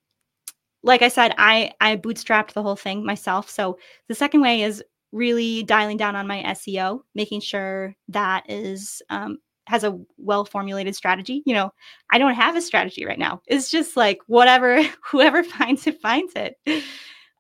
like 0.85 1.03
I 1.03 1.09
said, 1.09 1.35
I 1.39 1.73
I 1.81 1.97
bootstrapped 1.97 2.53
the 2.53 2.63
whole 2.63 2.77
thing 2.77 3.05
myself. 3.05 3.49
So 3.51 3.79
the 4.09 4.15
second 4.15 4.43
way 4.43 4.63
is 4.63 4.83
really 5.13 5.63
dialing 5.63 5.97
down 5.97 6.17
on 6.17 6.27
my 6.27 6.43
SEO, 6.43 7.03
making 7.15 7.41
sure 7.41 7.95
that 8.09 8.45
is 8.49 9.03
um, 9.11 9.39
has 9.67 9.85
a 9.85 9.99
well 10.19 10.45
formulated 10.45 10.97
strategy. 10.97 11.43
You 11.47 11.55
know, 11.55 11.73
I 12.11 12.19
don't 12.19 12.35
have 12.35 12.57
a 12.57 12.61
strategy 12.63 13.05
right 13.05 13.19
now. 13.19 13.43
It's 13.47 13.71
just 13.71 13.97
like 13.97 14.19
whatever, 14.27 14.83
whoever 15.11 15.43
finds 15.45 15.87
it 15.87 16.01
finds 16.01 16.33
it. 16.37 16.57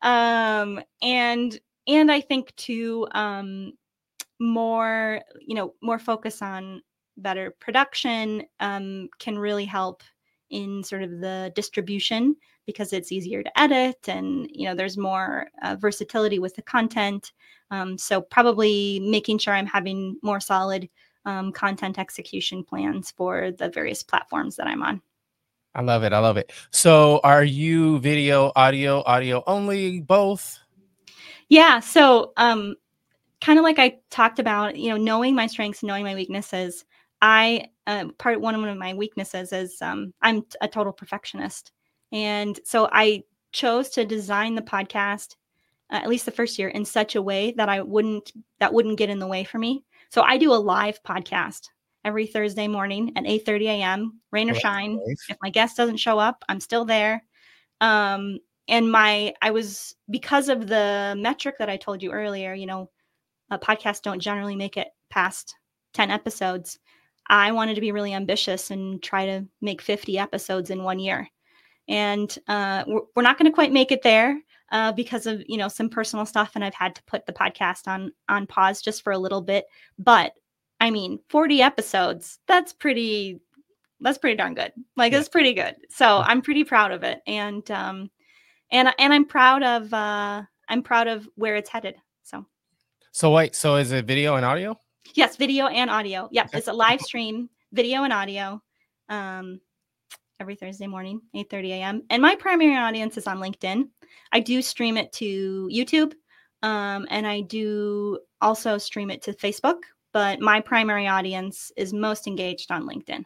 Um, 0.03 0.81
and 1.03 1.59
and 1.88 2.12
I 2.12 2.21
think 2.21 2.55
too, 2.57 3.09
um, 3.12 3.73
more 4.43 5.21
you 5.41 5.55
know 5.55 5.73
more 5.81 5.99
focus 5.99 6.43
on 6.43 6.83
better 7.17 7.55
production 7.61 8.43
um, 8.61 9.09
can 9.19 9.39
really 9.39 9.65
help 9.65 10.03
in 10.51 10.83
sort 10.83 11.03
of 11.03 11.21
the 11.21 11.53
distribution 11.55 12.37
because 12.67 12.93
it's 12.93 13.13
easier 13.13 13.43
to 13.43 13.61
edit 13.61 14.09
and 14.09 14.49
you 14.53 14.67
know 14.67 14.75
there's 14.75 14.99
more 14.99 15.47
uh, 15.63 15.77
versatility 15.79 16.39
with 16.39 16.55
the 16.57 16.63
content. 16.63 17.33
Um, 17.71 17.97
so 17.97 18.21
probably 18.21 19.01
making 19.01 19.39
sure 19.39 19.55
i'm 19.55 19.67
having 19.67 20.19
more 20.23 20.41
solid 20.41 20.89
um, 21.25 21.53
content 21.53 21.99
execution 21.99 22.65
plans 22.65 23.13
for 23.17 23.53
the 23.53 23.71
various 23.71 24.03
platforms 24.03 24.57
that 24.57 24.67
i'm 24.67 24.83
on. 24.83 25.01
I 25.75 25.83
love 25.83 26.03
it 26.03 26.13
i 26.13 26.19
love 26.19 26.37
it. 26.37 26.53
So 26.71 27.21
are 27.23 27.45
you 27.45 28.01
video 28.01 28.53
audio 28.57 29.03
audio 29.07 29.43
only 29.47 30.01
both? 30.01 30.59
Yeah 31.49 31.81
so 31.81 32.33
um 32.37 32.75
kind 33.43 33.59
of 33.59 33.65
like 33.65 33.81
I 33.81 33.99
talked 34.11 34.39
about, 34.39 34.77
you 34.77 34.89
know, 34.89 34.97
knowing 34.97 35.35
my 35.35 35.49
strengths, 35.49 35.83
knowing 35.83 36.05
my 36.05 36.15
weaknesses. 36.15 36.85
I 37.21 37.67
uh, 37.87 38.07
part 38.19 38.41
one 38.41 38.55
of 38.55 38.79
my 38.79 38.95
weaknesses 38.95 39.53
is 39.53 39.83
um, 39.83 40.15
I'm 40.23 40.45
a 40.61 40.69
total 40.69 40.93
perfectionist, 40.93 41.73
and 42.13 42.59
so 42.65 42.89
I 42.93 43.25
chose 43.53 43.91
to 43.91 44.05
design 44.05 44.55
the 44.55 44.63
podcast, 44.63 45.37
uh, 45.91 45.97
at 45.97 46.09
least 46.09 46.25
the 46.25 46.33
first 46.33 46.59
year, 46.59 46.69
in 46.69 46.85
such 46.85 47.17
a 47.17 47.23
way 47.23 47.53
that 47.57 47.69
I 47.69 47.83
wouldn't 47.83 48.33
that 48.61 48.73
wouldn't 48.73 48.99
get 48.99 49.11
in 49.11 49.19
the 49.19 49.27
way 49.27 49.45
for 49.45 49.59
me. 49.59 49.85
So 50.09 50.23
I 50.23 50.37
do 50.37 50.53
a 50.53 50.55
live 50.55 51.03
podcast 51.03 51.69
every 52.05 52.27
Thursday 52.27 52.69
morning 52.69 53.13
at 53.17 53.25
8:30 53.25 53.67
a.m. 53.67 54.21
Rain 54.31 54.51
or 54.51 54.55
shine. 54.55 54.97
Nice. 54.97 55.27
If 55.31 55.37
my 55.43 55.51
guest 55.51 55.77
doesn't 55.77 55.99
show 55.99 56.19
up, 56.19 56.45
I'm 56.49 56.61
still 56.61 56.85
there. 56.85 57.25
Um, 57.81 58.39
and 58.69 58.91
my 58.91 59.35
I 59.43 59.51
was 59.51 59.97
because 60.11 60.49
of 60.49 60.67
the 60.69 61.15
metric 61.19 61.57
that 61.59 61.71
I 61.71 61.77
told 61.77 62.03
you 62.03 62.13
earlier. 62.13 62.55
You 62.55 62.67
know, 62.67 62.91
uh, 63.53 63.59
podcasts 63.59 64.01
don't 64.01 64.19
generally 64.19 64.57
make 64.57 64.79
it 64.79 64.88
past 65.11 65.57
10 65.93 66.11
episodes. 66.11 66.79
I 67.29 67.53
wanted 67.53 67.75
to 67.75 67.83
be 67.83 67.93
really 67.93 68.15
ambitious 68.15 68.71
and 68.71 69.03
try 69.03 69.27
to 69.27 69.47
make 69.61 69.83
50 69.83 70.19
episodes 70.19 70.71
in 70.71 70.83
one 70.83 70.99
year. 70.99 71.29
And 71.87 72.37
uh, 72.49 72.85
we're, 72.87 73.03
we're, 73.15 73.23
not 73.23 73.38
going 73.38 73.51
to 73.51 73.55
quite 73.55 73.73
make 73.73 73.93
it 73.93 74.03
there 74.03 74.41
uh, 74.71 74.93
because 74.93 75.27
of 75.27 75.43
you 75.47 75.59
know 75.59 75.69
some 75.69 75.91
personal 75.91 76.25
stuff, 76.25 76.53
and 76.55 76.65
I've 76.65 76.75
had 76.75 76.95
to 76.95 77.03
put 77.05 77.27
the 77.27 77.33
podcast 77.33 77.88
on 77.88 78.12
on 78.29 78.47
pause 78.47 78.81
just 78.81 79.03
for 79.03 79.12
a 79.12 79.19
little 79.19 79.43
bit. 79.43 79.65
But 79.99 80.33
I 80.81 80.91
mean, 80.91 81.19
40 81.29 81.61
episodes. 81.61 82.38
That's 82.47 82.73
pretty. 82.73 83.41
That's 84.01 84.19
pretty 84.19 84.37
darn 84.37 84.55
good. 84.55 84.73
Like 84.97 85.12
yeah. 85.12 85.19
it's 85.19 85.29
pretty 85.29 85.55
good. 85.55 85.75
So 85.91 86.19
I'm 86.19 86.41
pretty 86.41 86.62
proud 86.62 86.93
of 86.93 87.03
it, 87.03 87.21
and 87.27 87.69
um, 87.73 88.11
and 88.71 88.95
and 88.99 89.12
I'm 89.12 89.27
proud 89.27 89.65
of 89.65 89.93
uh, 89.93 90.43
I'm 90.69 90.83
proud 90.85 91.09
of 91.09 91.29
where 91.35 91.57
it's 91.57 91.69
headed. 91.69 91.97
So. 93.12 93.31
Wait, 93.31 93.55
so 93.55 93.77
is 93.77 93.92
it 93.92 94.07
video 94.07 94.37
and 94.37 94.44
audio? 94.44 94.79
Yes, 95.14 95.37
video 95.37 95.66
and 95.66 95.90
audio. 95.90 96.29
Yep, 96.33 96.46
okay. 96.46 96.59
it's 96.59 96.68
a 96.68 96.72
live 96.72 97.01
stream, 97.01 97.51
video 97.72 98.05
and 98.05 98.12
audio. 98.12 98.62
Um, 99.09 99.61
every 100.40 100.55
Thursday 100.57 100.87
morning, 100.87 101.20
8:30 101.37 101.68
a.m. 101.68 102.03
And 102.11 102.22
my 102.22 102.35
primary 102.35 102.77
audience 102.77 103.16
is 103.18 103.27
on 103.27 103.38
LinkedIn. 103.38 103.88
I 104.33 104.40
do 104.40 104.62
stream 104.62 104.96
it 104.96 105.12
to 105.14 105.68
YouTube, 105.72 106.14
um, 106.62 107.07
and 107.11 107.27
I 107.27 107.42
do 107.42 108.18
also 108.40 108.79
stream 108.79 109.11
it 109.11 109.22
to 109.22 109.33
Facebook. 109.35 109.83
But 110.12 110.40
my 110.40 110.61
primary 110.61 111.07
audience 111.07 111.70
is 111.77 111.92
most 111.92 112.27
engaged 112.27 112.70
on 112.70 112.87
LinkedIn. 112.88 113.25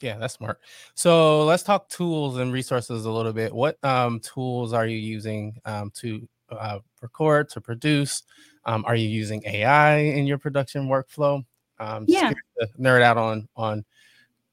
Yeah, 0.00 0.18
that's 0.18 0.34
smart. 0.34 0.60
So 0.94 1.44
let's 1.44 1.62
talk 1.62 1.88
tools 1.88 2.36
and 2.36 2.52
resources 2.52 3.06
a 3.06 3.10
little 3.10 3.32
bit. 3.32 3.52
What 3.52 3.82
um, 3.82 4.20
tools 4.20 4.72
are 4.72 4.86
you 4.86 4.98
using 4.98 5.58
um, 5.64 5.90
to 5.96 6.28
uh, 6.50 6.78
record, 7.00 7.48
to 7.50 7.60
produce? 7.60 8.22
Um, 8.66 8.84
are 8.86 8.96
you 8.96 9.08
using 9.08 9.42
AI 9.46 9.98
in 9.98 10.26
your 10.26 10.38
production 10.38 10.88
workflow? 10.88 11.44
Um, 11.78 12.04
yeah. 12.08 12.32
nerd 12.78 13.02
out 13.02 13.16
on 13.16 13.48
on 13.56 13.84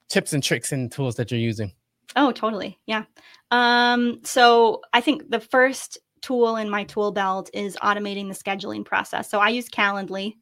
tips 0.09 0.33
and 0.33 0.43
tricks 0.43 0.71
and 0.71 0.91
tools 0.91 1.15
that 1.15 1.31
you're 1.31 1.39
using. 1.39 1.71
Oh, 2.15 2.31
totally. 2.31 2.79
Yeah. 2.85 3.03
Um, 3.51 4.19
so 4.23 4.81
I 4.93 5.01
think 5.01 5.29
the 5.29 5.39
first 5.39 5.97
tool 6.21 6.57
in 6.57 6.69
my 6.69 6.83
tool 6.83 7.11
belt 7.11 7.49
is 7.53 7.75
automating 7.77 8.27
the 8.27 8.35
scheduling 8.35 8.85
process. 8.85 9.29
So 9.29 9.39
I 9.39 9.49
use 9.49 9.67
Calendly 9.67 10.35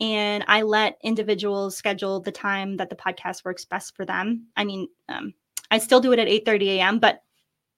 and 0.00 0.44
I 0.48 0.62
let 0.62 0.98
individuals 1.02 1.76
schedule 1.76 2.20
the 2.20 2.32
time 2.32 2.76
that 2.76 2.90
the 2.90 2.96
podcast 2.96 3.44
works 3.44 3.64
best 3.64 3.94
for 3.96 4.04
them. 4.04 4.48
I 4.56 4.64
mean, 4.64 4.88
um, 5.08 5.34
I 5.70 5.78
still 5.78 6.00
do 6.00 6.12
it 6.12 6.18
at 6.18 6.28
8 6.28 6.44
30 6.44 6.70
a.m., 6.78 6.98
but 6.98 7.22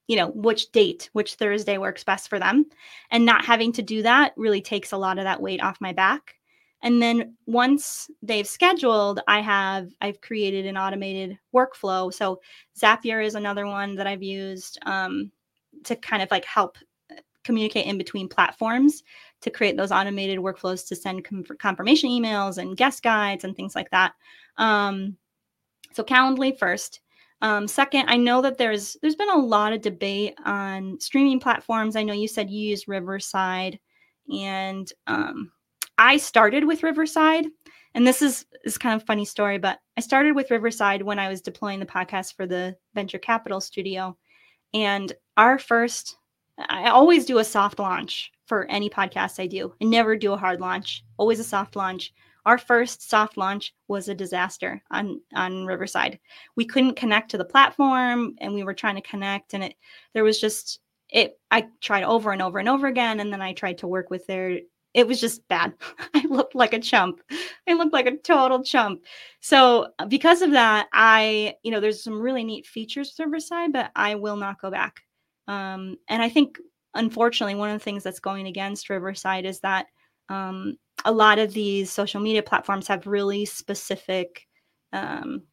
you 0.07 0.15
know, 0.15 0.29
which 0.29 0.71
date, 0.71 1.09
which 1.13 1.35
Thursday 1.35 1.77
works 1.77 2.03
best 2.03 2.29
for 2.29 2.39
them. 2.39 2.65
And 3.11 3.25
not 3.25 3.45
having 3.45 3.71
to 3.73 3.81
do 3.81 4.01
that 4.03 4.33
really 4.37 4.61
takes 4.61 4.91
a 4.91 4.97
lot 4.97 5.17
of 5.17 5.25
that 5.25 5.41
weight 5.41 5.61
off 5.61 5.81
my 5.81 5.93
back. 5.93 6.35
And 6.81 7.01
then 7.01 7.35
once 7.45 8.09
they've 8.21 8.47
scheduled, 8.47 9.19
I 9.27 9.41
have 9.41 9.91
I've 9.99 10.21
created 10.21 10.65
an 10.65 10.77
automated 10.77 11.37
workflow. 11.53 12.13
So 12.13 12.39
Zapier 12.79 13.23
is 13.25 13.35
another 13.35 13.65
one 13.65 13.95
that 13.95 14.07
I've 14.07 14.23
used 14.23 14.79
um, 14.85 15.31
to 15.83 15.95
kind 15.95 16.21
of 16.21 16.29
like 16.31 16.45
help 16.45 16.77
uh, 17.11 17.15
communicate 17.43 17.87
in 17.87 17.97
between 17.97 18.29
platforms 18.29 19.03
to 19.41 19.49
create 19.49 19.75
those 19.75 19.91
automated 19.91 20.39
workflows 20.39 20.87
to 20.87 20.95
send 20.95 21.25
com- 21.25 21.43
confirmation 21.59 22.09
emails 22.09 22.57
and 22.59 22.77
guest 22.77 23.03
guides 23.03 23.43
and 23.43 23.55
things 23.55 23.75
like 23.75 23.89
that. 23.89 24.13
Um, 24.57 25.17
so 25.93 26.03
Calendly 26.03 26.57
first. 26.57 27.01
Um, 27.41 27.67
second, 27.67 28.09
I 28.09 28.17
know 28.17 28.41
that 28.41 28.57
there's 28.57 28.97
there's 29.01 29.15
been 29.15 29.29
a 29.29 29.37
lot 29.37 29.73
of 29.73 29.81
debate 29.81 30.35
on 30.45 30.99
streaming 30.99 31.39
platforms. 31.39 31.95
I 31.95 32.03
know 32.03 32.13
you 32.13 32.27
said 32.27 32.49
you 32.49 32.69
use 32.69 32.87
Riverside, 32.87 33.79
and 34.33 34.91
um, 35.05 35.51
I 35.97 36.17
started 36.17 36.65
with 36.65 36.83
Riverside. 36.83 37.45
And 37.93 38.05
this 38.05 38.21
is 38.21 38.45
is 38.63 38.77
kind 38.77 38.99
of 38.99 39.07
funny 39.07 39.25
story, 39.25 39.57
but 39.57 39.79
I 39.97 40.01
started 40.01 40.35
with 40.35 40.51
Riverside 40.51 41.01
when 41.01 41.19
I 41.19 41.29
was 41.29 41.41
deploying 41.41 41.79
the 41.79 41.85
podcast 41.85 42.35
for 42.35 42.45
the 42.45 42.75
venture 42.93 43.17
capital 43.17 43.61
studio. 43.61 44.17
And 44.73 45.13
our 45.37 45.57
first, 45.57 46.17
I 46.57 46.89
always 46.89 47.25
do 47.25 47.39
a 47.39 47.43
soft 47.43 47.79
launch 47.79 48.31
for 48.45 48.65
any 48.65 48.89
podcast 48.89 49.39
I 49.39 49.47
do. 49.47 49.73
I 49.81 49.85
never 49.85 50.15
do 50.15 50.33
a 50.33 50.37
hard 50.37 50.59
launch, 50.59 51.03
always 51.17 51.39
a 51.39 51.43
soft 51.43 51.75
launch. 51.75 52.13
Our 52.47 52.57
first 52.57 53.09
soft 53.09 53.35
launch 53.35 53.73
was 53.89 54.07
a 54.07 54.15
disaster 54.15 54.81
on 54.89 55.19
on 55.35 55.65
Riverside. 55.65 56.17
We 56.55 56.63
couldn't 56.65 56.95
connect 56.95 57.29
to 57.31 57.37
the 57.37 57.43
platform 57.43 58.35
and 58.39 58.53
we 58.53 58.63
were 58.63 58.73
trying 58.73 58.95
to 58.95 59.01
connect 59.01 59.53
and 59.53 59.65
it 59.65 59.75
there 60.13 60.23
was 60.23 60.39
just 60.39 60.79
it 61.09 61.37
I 61.51 61.67
tried 61.81 62.03
over 62.05 62.31
and 62.31 62.41
over 62.41 62.57
and 62.57 62.69
over 62.69 62.87
again 62.87 63.19
and 63.19 63.33
then 63.33 63.41
I 63.41 63.51
tried 63.51 63.79
to 63.79 63.87
work 63.87 64.09
with 64.09 64.25
their 64.27 64.59
it 64.93 65.05
was 65.05 65.19
just 65.19 65.45
bad. 65.49 65.73
I 66.13 66.25
looked 66.29 66.55
like 66.55 66.71
a 66.71 66.79
chump. 66.79 67.19
I 67.67 67.73
looked 67.73 67.91
like 67.91 68.07
a 68.07 68.15
total 68.15 68.63
chump. 68.63 69.03
So 69.41 69.89
uh, 69.99 70.05
because 70.05 70.41
of 70.41 70.51
that, 70.51 70.87
I, 70.93 71.55
you 71.63 71.71
know, 71.71 71.81
there's 71.81 72.01
some 72.01 72.19
really 72.19 72.45
neat 72.45 72.65
features 72.65 73.13
with 73.17 73.25
Riverside, 73.27 73.73
but 73.73 73.91
I 73.93 74.15
will 74.15 74.37
not 74.37 74.61
go 74.61 74.71
back. 74.71 75.01
Um, 75.47 75.97
and 76.07 76.23
I 76.23 76.29
think, 76.29 76.57
unfortunately, 76.95 77.55
one 77.55 77.69
of 77.69 77.75
the 77.77 77.83
things 77.83 78.03
that's 78.03 78.21
going 78.21 78.47
against 78.47 78.89
Riverside 78.89 79.45
is 79.45 79.59
that 79.59 79.87
um, 80.29 80.77
a 81.05 81.11
lot 81.11 81.39
of 81.39 81.53
these 81.53 81.91
social 81.91 82.21
media 82.21 82.43
platforms 82.43 82.87
have 82.87 83.07
really 83.07 83.45
specific 83.45 84.47
um, 84.93 85.43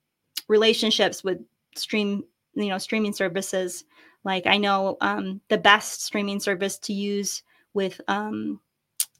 relationships 0.48 1.22
with 1.24 1.38
stream 1.76 2.24
you 2.54 2.68
know 2.68 2.78
streaming 2.78 3.12
services. 3.12 3.84
Like 4.24 4.46
i 4.46 4.56
know 4.56 4.96
um, 5.00 5.40
the 5.48 5.58
best 5.58 6.02
streaming 6.04 6.40
service 6.40 6.78
to 6.78 6.92
use 6.92 7.42
with 7.74 8.00
um, 8.08 8.60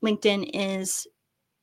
linkedin 0.03 0.51
is 0.55 1.07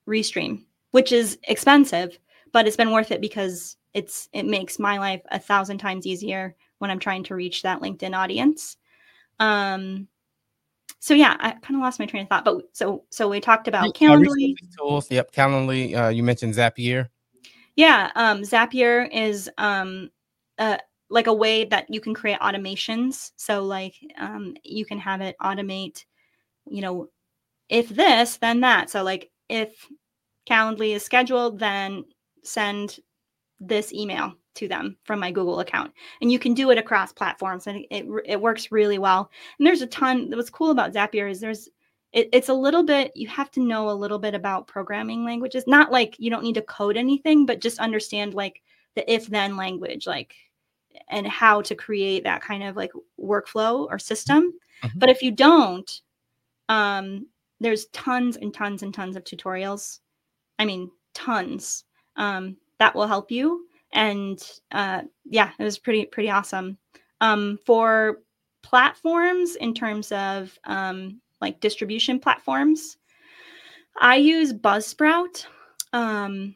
restream 0.07 0.63
which 0.91 1.11
is 1.11 1.37
expensive 1.47 2.19
but 2.51 2.67
it's 2.67 2.75
been 2.75 2.91
worth 2.91 3.11
it 3.11 3.21
because 3.21 3.77
it's 3.93 4.29
it 4.33 4.45
makes 4.45 4.79
my 4.79 4.97
life 4.97 5.21
a 5.31 5.39
thousand 5.39 5.77
times 5.77 6.05
easier 6.05 6.55
when 6.79 6.91
i'm 6.91 6.99
trying 6.99 7.23
to 7.23 7.35
reach 7.35 7.61
that 7.61 7.81
linkedin 7.81 8.15
audience. 8.15 8.77
Um 9.39 10.07
so 11.01 11.15
yeah, 11.15 11.35
I 11.39 11.51
kind 11.53 11.75
of 11.75 11.81
lost 11.81 11.99
my 11.99 12.05
train 12.05 12.23
of 12.23 12.29
thought. 12.29 12.45
But 12.45 12.61
so 12.73 13.03
so 13.09 13.27
we 13.27 13.41
talked 13.41 13.67
about 13.67 13.95
Calendly 13.95 14.55
tools. 14.77 15.09
Yep, 15.09 15.31
Calendly. 15.31 15.95
Uh, 15.95 16.09
you 16.09 16.21
mentioned 16.21 16.53
Zapier. 16.53 17.09
Yeah, 17.75 18.11
um, 18.15 18.43
Zapier 18.43 19.09
is 19.11 19.49
um, 19.57 20.11
uh, 20.59 20.77
like 21.09 21.25
a 21.25 21.33
way 21.33 21.65
that 21.65 21.87
you 21.89 21.99
can 22.01 22.13
create 22.13 22.39
automations. 22.39 23.31
So 23.35 23.63
like 23.63 23.95
um, 24.19 24.55
you 24.63 24.85
can 24.85 24.99
have 24.99 25.21
it 25.21 25.35
automate, 25.41 26.05
you 26.69 26.81
know, 26.81 27.09
if 27.67 27.89
this, 27.89 28.37
then 28.37 28.61
that. 28.61 28.91
So 28.91 29.01
like 29.01 29.31
if 29.49 29.87
Calendly 30.47 30.95
is 30.95 31.03
scheduled, 31.03 31.57
then 31.57 32.03
send 32.43 32.99
this 33.59 33.91
email 33.91 34.35
to 34.55 34.67
them 34.67 34.97
from 35.03 35.19
my 35.19 35.31
Google 35.31 35.59
account. 35.59 35.93
And 36.21 36.31
you 36.31 36.39
can 36.39 36.53
do 36.53 36.71
it 36.71 36.77
across 36.77 37.13
platforms 37.13 37.67
and 37.67 37.85
it, 37.89 38.05
it 38.25 38.41
works 38.41 38.71
really 38.71 38.99
well. 38.99 39.31
And 39.57 39.65
there's 39.65 39.81
a 39.81 39.87
ton, 39.87 40.31
what's 40.31 40.49
cool 40.49 40.71
about 40.71 40.93
Zapier 40.93 41.29
is 41.29 41.39
there's, 41.39 41.69
it, 42.13 42.29
it's 42.33 42.49
a 42.49 42.53
little 42.53 42.83
bit, 42.83 43.11
you 43.15 43.27
have 43.29 43.51
to 43.51 43.61
know 43.61 43.89
a 43.89 43.91
little 43.91 44.19
bit 44.19 44.33
about 44.33 44.67
programming 44.67 45.23
languages. 45.23 45.63
Not 45.67 45.91
like 45.91 46.15
you 46.19 46.29
don't 46.29 46.43
need 46.43 46.55
to 46.55 46.61
code 46.61 46.97
anything, 46.97 47.45
but 47.45 47.61
just 47.61 47.79
understand 47.79 48.33
like 48.33 48.61
the 48.95 49.11
if 49.11 49.27
then 49.27 49.55
language, 49.55 50.07
like, 50.07 50.35
and 51.07 51.25
how 51.25 51.61
to 51.61 51.73
create 51.73 52.25
that 52.25 52.41
kind 52.41 52.63
of 52.63 52.75
like 52.75 52.91
workflow 53.19 53.87
or 53.89 53.97
system. 53.97 54.53
Mm-hmm. 54.83 54.99
But 54.99 55.09
if 55.09 55.21
you 55.21 55.31
don't, 55.31 56.01
um, 56.67 57.27
there's 57.61 57.85
tons 57.87 58.35
and 58.35 58.53
tons 58.53 58.83
and 58.83 58.93
tons 58.93 59.15
of 59.15 59.23
tutorials. 59.23 59.99
I 60.59 60.65
mean, 60.65 60.91
tons 61.13 61.85
um, 62.17 62.57
that 62.79 62.93
will 62.93 63.07
help 63.07 63.31
you 63.31 63.67
and 63.93 64.41
uh, 64.71 65.01
yeah, 65.25 65.51
it 65.59 65.63
was 65.63 65.79
pretty 65.79 66.05
pretty 66.05 66.29
awesome. 66.29 66.77
Um, 67.19 67.59
for 67.65 68.19
platforms, 68.61 69.55
in 69.55 69.73
terms 69.73 70.11
of 70.11 70.57
um, 70.65 71.21
like 71.39 71.59
distribution 71.59 72.19
platforms, 72.19 72.97
I 73.99 74.15
use 74.15 74.53
Buzzsprout. 74.53 75.45
Um, 75.93 76.55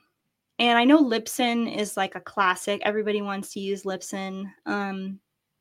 and 0.57 0.77
I 0.77 0.85
know 0.85 1.03
Libsyn 1.03 1.75
is 1.75 1.97
like 1.97 2.15
a 2.15 2.21
classic. 2.21 2.81
Everybody 2.83 3.21
wants 3.21 3.51
to 3.53 3.59
use 3.59 3.83
Libsyn. 3.83 4.45
Um, 4.65 5.19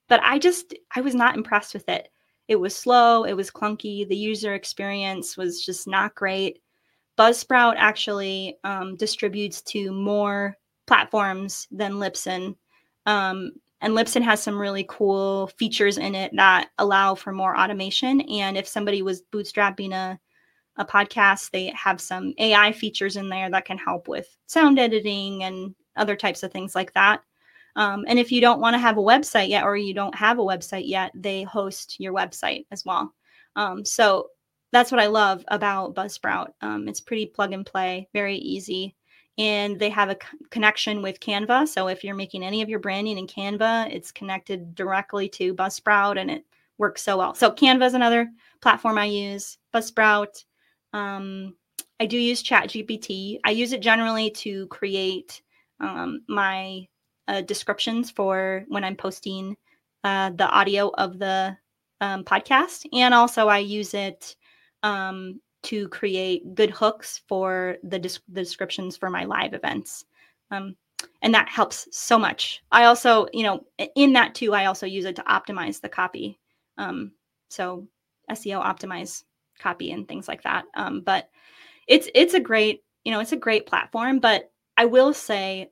but 0.08 0.20
I 0.22 0.38
just 0.38 0.74
I 0.94 1.00
was 1.00 1.14
not 1.14 1.37
impressed 1.37 1.74
with 1.74 1.88
it. 1.88 2.08
It 2.46 2.56
was 2.56 2.76
slow, 2.76 3.24
it 3.24 3.32
was 3.32 3.50
clunky, 3.50 4.06
the 4.06 4.16
user 4.16 4.54
experience 4.54 5.37
was 5.37 5.64
just 5.64 5.88
not 5.88 6.14
great. 6.14 6.60
Buzzsprout 7.16 7.74
actually 7.78 8.58
um, 8.64 8.96
distributes 8.96 9.62
to 9.62 9.92
more 9.92 10.56
platforms 10.86 11.66
than 11.70 11.94
Libsyn. 11.94 12.56
Um, 13.06 13.52
and 13.80 13.94
Libsyn 13.94 14.22
has 14.22 14.42
some 14.42 14.58
really 14.58 14.86
cool 14.88 15.48
features 15.58 15.98
in 15.98 16.14
it 16.14 16.32
that 16.36 16.70
allow 16.78 17.14
for 17.14 17.32
more 17.32 17.58
automation. 17.58 18.22
And 18.22 18.56
if 18.56 18.66
somebody 18.66 19.02
was 19.02 19.22
bootstrapping 19.32 19.92
a, 19.92 20.18
a 20.76 20.84
podcast, 20.84 21.50
they 21.50 21.66
have 21.76 22.00
some 22.00 22.32
AI 22.38 22.72
features 22.72 23.16
in 23.16 23.28
there 23.28 23.50
that 23.50 23.66
can 23.66 23.76
help 23.76 24.08
with 24.08 24.34
sound 24.46 24.78
editing 24.78 25.44
and 25.44 25.74
other 25.96 26.16
types 26.16 26.42
of 26.42 26.50
things 26.50 26.74
like 26.74 26.92
that. 26.94 27.20
Um, 27.76 28.04
and 28.08 28.18
if 28.18 28.30
you 28.32 28.40
don't 28.40 28.60
want 28.60 28.74
to 28.74 28.78
have 28.78 28.98
a 28.98 29.02
website 29.02 29.48
yet, 29.48 29.64
or 29.64 29.76
you 29.76 29.94
don't 29.94 30.14
have 30.14 30.38
a 30.38 30.42
website 30.42 30.86
yet, 30.86 31.10
they 31.14 31.42
host 31.42 31.98
your 31.98 32.12
website 32.12 32.66
as 32.70 32.84
well. 32.84 33.12
Um, 33.56 33.84
so 33.84 34.28
that's 34.72 34.90
what 34.90 35.00
I 35.00 35.06
love 35.06 35.44
about 35.48 35.94
Buzzsprout. 35.94 36.48
Um, 36.60 36.88
it's 36.88 37.00
pretty 37.00 37.26
plug 37.26 37.52
and 37.52 37.66
play, 37.66 38.08
very 38.12 38.36
easy 38.36 38.96
and 39.38 39.78
they 39.78 39.90
have 39.90 40.10
a 40.10 40.18
connection 40.50 41.02
with 41.02 41.20
Canva. 41.20 41.68
So 41.68 41.88
if 41.88 42.04
you're 42.04 42.14
making 42.14 42.44
any 42.44 42.62
of 42.62 42.68
your 42.68 42.78
branding 42.78 43.18
in 43.18 43.26
Canva, 43.26 43.92
it's 43.92 44.12
connected 44.12 44.74
directly 44.74 45.28
to 45.30 45.54
Buzzsprout 45.54 46.18
and 46.18 46.30
it 46.30 46.44
works 46.78 47.02
so 47.02 47.16
well. 47.16 47.34
So 47.34 47.50
Canva 47.50 47.86
is 47.86 47.94
another 47.94 48.30
platform 48.60 48.98
I 48.98 49.06
use. 49.06 49.58
Buzzsprout. 49.74 50.44
Um, 50.92 51.56
I 52.00 52.06
do 52.06 52.18
use 52.18 52.42
ChatGPT. 52.42 53.38
I 53.44 53.50
use 53.50 53.72
it 53.72 53.80
generally 53.80 54.30
to 54.30 54.66
create 54.68 55.42
um, 55.80 56.22
my 56.28 56.86
uh, 57.28 57.40
descriptions 57.42 58.10
for 58.10 58.64
when 58.68 58.84
I'm 58.84 58.96
posting 58.96 59.56
uh, 60.02 60.30
the 60.30 60.48
audio 60.48 60.90
of 60.94 61.18
the 61.18 61.56
um, 62.00 62.24
podcast, 62.24 62.84
and 62.92 63.14
also 63.14 63.48
I 63.48 63.58
use 63.58 63.94
it 63.94 64.36
um, 64.82 65.40
to 65.64 65.88
create 65.88 66.55
good 66.55 66.70
hooks 66.70 67.22
for 67.27 67.77
the, 67.83 67.98
the 68.29 68.40
descriptions 68.40 68.96
for 68.96 69.11
my 69.11 69.24
live 69.24 69.55
events. 69.55 70.05
Um, 70.50 70.77
and 71.22 71.35
that 71.35 71.48
helps 71.48 71.88
so 71.90 72.18
much. 72.18 72.62
I 72.70 72.85
also, 72.85 73.27
you 73.33 73.42
know, 73.42 73.64
in 73.96 74.12
that 74.14 74.35
too, 74.35 74.55
I 74.55 74.66
also 74.66 74.87
use 74.87 75.05
it 75.05 75.16
to 75.16 75.22
optimize 75.22 75.81
the 75.81 75.88
copy. 75.88 76.38
Um, 76.79 77.12
so 77.48 77.87
SEO 78.31 78.64
optimize 78.64 79.24
copy 79.59 79.92
and 79.92 80.07
things 80.07 80.29
like 80.29 80.42
that. 80.42 80.64
Um, 80.74 81.00
but 81.00 81.31
it's 81.87 82.09
it's 82.14 82.35
a 82.35 82.40
great, 82.40 82.83
you 83.05 83.12
know, 83.12 83.20
it's 83.20 83.33
a 83.33 83.37
great 83.37 83.66
platform. 83.66 84.18
But 84.18 84.50
I 84.77 84.87
will 84.87 85.12
say 85.12 85.70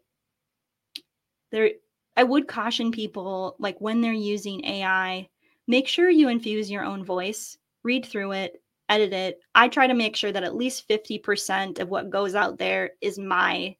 there 1.51 1.71
I 2.17 2.25
would 2.25 2.47
caution 2.49 2.93
people 2.93 3.57
like 3.59 3.81
when 3.81 4.01
they're 4.01 4.13
using 4.13 4.65
AI, 4.65 5.29
make 5.67 5.89
sure 5.89 6.11
you 6.11 6.29
infuse 6.29 6.71
your 6.71 6.85
own 6.85 7.05
voice, 7.05 7.57
read 7.83 8.05
through 8.05 8.33
it, 8.33 8.62
edit 8.93 9.13
it, 9.13 9.41
I 9.55 9.69
try 9.69 9.87
to 9.87 9.95
make 9.95 10.17
sure 10.17 10.33
that 10.33 10.45
at 10.45 10.57
least 10.57 10.89
50% 10.89 11.79
of 11.79 11.89
what 11.89 12.11
goes 12.11 12.35
out 12.35 12.59
there 12.59 12.91
is 13.01 13.19
my 13.19 13.77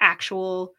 actual 0.00 0.74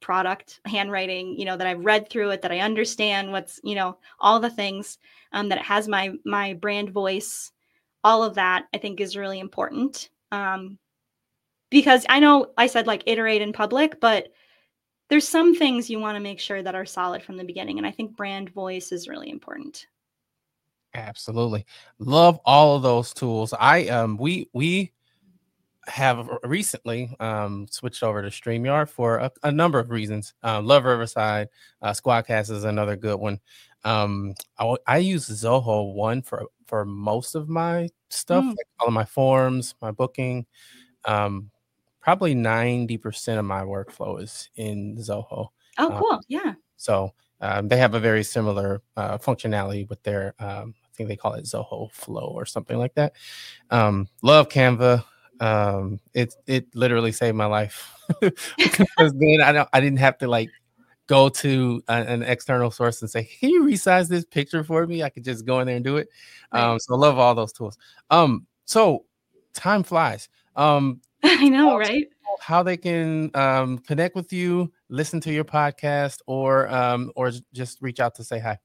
product 0.00 0.60
handwriting 0.64 1.36
you 1.38 1.44
know 1.44 1.56
that 1.56 1.66
i've 1.66 1.84
read 1.84 2.08
through 2.08 2.30
it 2.30 2.42
that 2.42 2.52
i 2.52 2.60
understand 2.60 3.32
what's 3.32 3.60
you 3.64 3.74
know 3.74 3.98
all 4.20 4.38
the 4.38 4.50
things 4.50 4.98
um, 5.32 5.48
that 5.48 5.58
it 5.58 5.64
has 5.64 5.88
my 5.88 6.12
my 6.24 6.54
brand 6.54 6.90
voice. 6.90 7.52
All 8.04 8.22
of 8.22 8.36
that 8.36 8.66
i 8.72 8.78
think 8.78 9.00
is 9.00 9.16
really 9.16 9.40
important 9.40 10.10
um, 10.30 10.78
because 11.70 12.06
i 12.08 12.20
know 12.20 12.46
i 12.56 12.66
said 12.66 12.86
like 12.86 13.02
iterate 13.06 13.42
in 13.42 13.52
public 13.52 14.00
but 14.00 14.28
there's 15.10 15.26
some 15.26 15.54
things 15.54 15.90
you 15.90 15.98
want 15.98 16.14
to 16.14 16.20
make 16.20 16.38
sure 16.38 16.62
that 16.62 16.76
are 16.76 16.86
solid 16.86 17.22
from 17.22 17.36
the 17.36 17.44
beginning 17.44 17.76
and 17.76 17.86
i 17.86 17.90
think 17.90 18.16
brand 18.16 18.50
voice 18.50 18.92
is 18.92 19.08
really 19.08 19.30
important 19.30 19.86
absolutely 20.94 21.64
love 21.98 22.40
all 22.44 22.76
of 22.76 22.82
those 22.82 23.12
tools 23.12 23.52
i 23.58 23.86
um 23.88 24.16
we 24.16 24.48
we 24.52 24.92
have 25.88 26.28
recently 26.44 27.14
um, 27.20 27.66
switched 27.70 28.02
over 28.02 28.22
to 28.22 28.28
StreamYard 28.28 28.88
for 28.88 29.16
a, 29.16 29.32
a 29.42 29.50
number 29.50 29.78
of 29.78 29.90
reasons. 29.90 30.34
Uh, 30.42 30.60
love 30.60 30.84
Riverside. 30.84 31.48
Uh, 31.82 31.90
Squadcast 31.90 32.50
is 32.50 32.64
another 32.64 32.96
good 32.96 33.18
one. 33.18 33.40
Um, 33.84 34.34
I, 34.58 34.76
I, 34.86 34.98
use 34.98 35.28
Zoho 35.28 35.94
one 35.94 36.22
for 36.22 36.46
for 36.66 36.84
most 36.84 37.34
of 37.34 37.48
my 37.48 37.88
stuff, 38.10 38.44
mm. 38.44 38.48
like 38.48 38.66
all 38.80 38.88
of 38.88 38.92
my 38.92 39.04
forms, 39.04 39.74
my 39.80 39.92
booking. 39.92 40.46
Um, 41.04 41.50
probably 42.00 42.34
ninety 42.34 42.98
percent 42.98 43.38
of 43.38 43.44
my 43.44 43.62
workflow 43.62 44.20
is 44.20 44.50
in 44.56 44.96
Zoho. 44.96 45.48
Oh, 45.78 45.92
um, 45.92 45.98
cool! 45.98 46.20
yeah. 46.26 46.54
So 46.76 47.14
um, 47.40 47.68
they 47.68 47.76
have 47.76 47.94
a 47.94 48.00
very 48.00 48.24
similar 48.24 48.82
uh, 48.96 49.18
functionality 49.18 49.88
with 49.88 50.02
their. 50.02 50.34
Um, 50.38 50.74
I 50.84 50.88
think 50.96 51.08
they 51.08 51.16
call 51.16 51.34
it 51.34 51.44
Zoho 51.44 51.92
Flow 51.92 52.32
or 52.34 52.44
something 52.44 52.76
like 52.76 52.94
that. 52.94 53.12
Um, 53.70 54.08
love 54.22 54.48
Canva. 54.48 55.04
Um 55.40 56.00
it 56.14 56.34
it 56.48 56.66
literally 56.74 57.12
saved 57.12 57.36
my 57.36 57.46
life 57.46 57.94
because 58.20 59.12
then 59.14 59.40
i 59.40 59.52
don't 59.52 59.68
i 59.72 59.78
didn't 59.78 60.00
have 60.00 60.18
to 60.18 60.26
like 60.26 60.50
go 61.06 61.28
to 61.28 61.80
a, 61.86 61.92
an 61.92 62.24
external 62.24 62.72
source 62.72 63.00
and 63.02 63.10
say 63.10 63.22
can 63.22 63.50
you 63.50 63.62
resize 63.62 64.08
this 64.08 64.24
picture 64.24 64.64
for 64.64 64.84
me? 64.86 65.04
I 65.04 65.10
could 65.10 65.22
just 65.24 65.46
go 65.46 65.60
in 65.60 65.68
there 65.68 65.76
and 65.76 65.84
do 65.84 65.96
it. 65.96 66.08
Um 66.50 66.80
so 66.80 66.94
i 66.94 66.98
love 66.98 67.18
all 67.20 67.36
those 67.36 67.52
tools. 67.52 67.78
Um 68.10 68.46
so 68.64 69.04
time 69.54 69.84
flies. 69.84 70.28
Um 70.56 71.00
i 71.22 71.48
know 71.48 71.78
right 71.78 72.08
how 72.40 72.62
they 72.62 72.76
can 72.76 73.30
um 73.34 73.78
connect 73.78 74.14
with 74.14 74.32
you 74.32 74.70
listen 74.88 75.20
to 75.20 75.32
your 75.32 75.44
podcast 75.44 76.18
or 76.26 76.68
um 76.68 77.10
or 77.16 77.30
just 77.52 77.80
reach 77.82 78.00
out 78.00 78.14
to 78.14 78.24
say 78.24 78.38
hi 78.38 78.58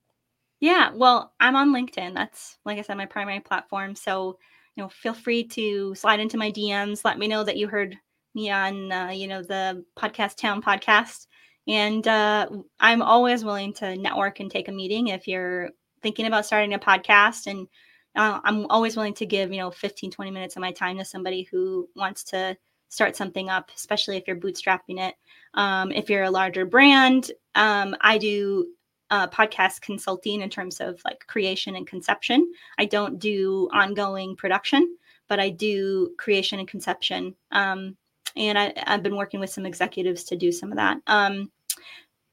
yeah 0.59 0.91
well 0.93 1.33
i'm 1.39 1.55
on 1.55 1.71
linkedin 1.71 2.13
that's 2.13 2.57
like 2.65 2.77
i 2.77 2.81
said 2.81 2.97
my 2.97 3.05
primary 3.05 3.39
platform 3.39 3.95
so 3.95 4.37
you 4.75 4.83
know, 4.83 4.89
feel 4.89 5.13
free 5.13 5.43
to 5.43 5.93
slide 5.95 6.19
into 6.19 6.37
my 6.37 6.51
DMs. 6.51 7.05
Let 7.05 7.19
me 7.19 7.27
know 7.27 7.43
that 7.43 7.57
you 7.57 7.67
heard 7.67 7.97
me 8.33 8.49
on, 8.49 8.91
uh, 8.91 9.09
you 9.09 9.27
know, 9.27 9.43
the 9.43 9.85
Podcast 9.97 10.37
Town 10.37 10.61
podcast. 10.61 11.27
And 11.67 12.07
uh, 12.07 12.49
I'm 12.79 13.01
always 13.01 13.45
willing 13.45 13.73
to 13.75 13.95
network 13.95 14.39
and 14.39 14.49
take 14.49 14.67
a 14.67 14.71
meeting 14.71 15.07
if 15.07 15.27
you're 15.27 15.69
thinking 16.01 16.25
about 16.25 16.45
starting 16.45 16.73
a 16.73 16.79
podcast. 16.79 17.47
And 17.47 17.67
uh, 18.15 18.39
I'm 18.43 18.65
always 18.67 18.97
willing 18.97 19.13
to 19.15 19.25
give, 19.25 19.51
you 19.51 19.59
know, 19.59 19.71
15, 19.71 20.11
20 20.11 20.31
minutes 20.31 20.55
of 20.55 20.61
my 20.61 20.71
time 20.71 20.97
to 20.97 21.05
somebody 21.05 21.47
who 21.51 21.87
wants 21.95 22.23
to 22.25 22.57
start 22.93 23.15
something 23.15 23.49
up, 23.49 23.71
especially 23.75 24.17
if 24.17 24.27
you're 24.27 24.35
bootstrapping 24.35 24.99
it. 24.99 25.15
Um, 25.55 25.91
if 25.91 26.09
you're 26.09 26.23
a 26.23 26.31
larger 26.31 26.63
brand, 26.63 27.31
um, 27.55 27.95
I 28.01 28.19
do 28.19 28.67
uh, 29.09 29.27
podcast 29.27 29.81
consulting 29.81 30.41
in 30.41 30.49
terms 30.49 30.79
of 30.79 31.01
like 31.03 31.25
creation 31.25 31.75
and 31.75 31.87
conception. 31.87 32.51
I 32.77 32.85
don't 32.85 33.17
do 33.17 33.67
ongoing 33.73 34.35
production, 34.35 34.95
but 35.27 35.39
I 35.39 35.49
do 35.49 36.11
creation 36.19 36.59
and 36.59 36.67
conception. 36.67 37.35
Um, 37.51 37.97
and 38.35 38.59
I, 38.59 38.73
have 38.85 39.01
been 39.01 39.17
working 39.17 39.39
with 39.39 39.49
some 39.49 39.65
executives 39.65 40.23
to 40.25 40.35
do 40.35 40.51
some 40.51 40.71
of 40.71 40.77
that. 40.77 40.97
Um, 41.07 41.51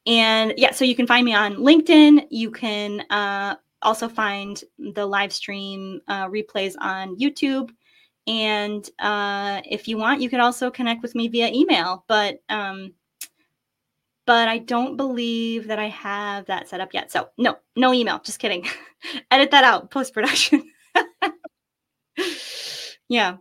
and 0.06 0.52
yeah, 0.58 0.72
so 0.72 0.84
you 0.84 0.94
can 0.94 1.06
find 1.06 1.24
me 1.24 1.34
on 1.34 1.56
LinkedIn. 1.56 2.26
You 2.30 2.50
can 2.50 3.00
uh, 3.10 3.56
also 3.80 4.08
find 4.08 4.62
the 4.78 5.06
live 5.06 5.32
stream 5.32 6.00
uh, 6.08 6.28
replays 6.28 6.74
on 6.80 7.16
YouTube. 7.16 7.70
And 8.26 8.88
uh, 8.98 9.60
if 9.68 9.88
you 9.88 9.96
want, 9.96 10.20
you 10.20 10.30
can 10.30 10.40
also 10.40 10.70
connect 10.70 11.02
with 11.02 11.14
me 11.14 11.28
via 11.28 11.48
email. 11.48 12.04
But 12.06 12.40
um, 12.48 12.94
but 14.26 14.48
I 14.48 14.58
don't 14.58 14.96
believe 14.96 15.66
that 15.66 15.78
I 15.78 15.88
have 15.88 16.46
that 16.46 16.68
set 16.68 16.80
up 16.80 16.94
yet. 16.94 17.10
So 17.10 17.28
no, 17.36 17.56
no 17.76 17.92
email. 17.92 18.20
Just 18.20 18.38
kidding. 18.38 18.66
Edit 19.30 19.50
that 19.50 19.64
out 19.64 19.90
post 19.90 20.14
production. 20.14 20.70
yeah. 23.08 23.36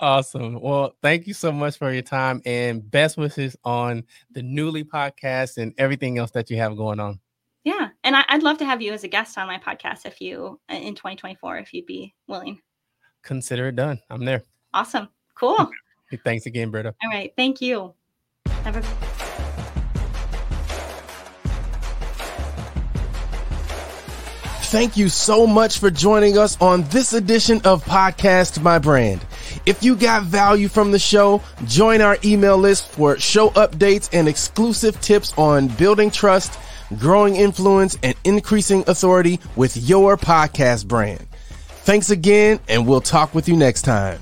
Awesome. 0.00 0.60
Well, 0.60 0.96
thank 1.00 1.28
you 1.28 1.34
so 1.34 1.52
much 1.52 1.78
for 1.78 1.92
your 1.92 2.02
time 2.02 2.42
and 2.44 2.90
best 2.90 3.16
wishes 3.16 3.56
on 3.64 4.02
the 4.32 4.42
Newly 4.42 4.82
podcast 4.82 5.58
and 5.58 5.72
everything 5.78 6.18
else 6.18 6.32
that 6.32 6.50
you 6.50 6.56
have 6.56 6.76
going 6.76 6.98
on. 6.98 7.20
Yeah. 7.62 7.90
And 8.02 8.16
I, 8.16 8.24
would 8.32 8.42
love 8.42 8.58
to 8.58 8.64
have 8.64 8.82
you 8.82 8.92
as 8.92 9.04
a 9.04 9.08
guest 9.08 9.38
on 9.38 9.46
my 9.46 9.58
podcast 9.58 10.06
if 10.06 10.20
you, 10.20 10.58
in 10.68 10.96
2024, 10.96 11.58
if 11.58 11.72
you'd 11.72 11.86
be 11.86 12.12
willing. 12.26 12.60
Consider 13.24 13.68
it 13.68 13.76
done. 13.76 14.00
I'm 14.10 14.24
there. 14.24 14.42
Awesome. 14.72 15.08
Cool. 15.34 15.70
Thanks 16.24 16.46
again, 16.46 16.70
Britta. 16.70 16.94
All 17.02 17.10
right. 17.10 17.32
Thank 17.36 17.60
you. 17.60 17.94
Have 18.46 18.76
a 18.76 18.82
Thank 24.74 24.96
you 24.96 25.08
so 25.08 25.46
much 25.46 25.78
for 25.78 25.88
joining 25.88 26.36
us 26.36 26.60
on 26.60 26.82
this 26.88 27.12
edition 27.12 27.60
of 27.64 27.84
Podcast 27.84 28.60
My 28.60 28.80
Brand. 28.80 29.24
If 29.66 29.84
you 29.84 29.94
got 29.94 30.24
value 30.24 30.66
from 30.66 30.90
the 30.90 30.98
show, 30.98 31.42
join 31.64 32.00
our 32.00 32.18
email 32.24 32.58
list 32.58 32.88
for 32.88 33.16
show 33.18 33.50
updates 33.50 34.10
and 34.12 34.26
exclusive 34.26 35.00
tips 35.00 35.32
on 35.38 35.68
building 35.68 36.10
trust, 36.10 36.58
growing 36.98 37.36
influence, 37.36 37.96
and 38.02 38.16
increasing 38.24 38.82
authority 38.88 39.38
with 39.54 39.76
your 39.76 40.16
podcast 40.16 40.88
brand. 40.88 41.24
Thanks 41.84 42.08
again, 42.08 42.60
and 42.66 42.86
we'll 42.86 43.02
talk 43.02 43.34
with 43.34 43.46
you 43.46 43.56
next 43.56 43.82
time. 43.82 44.18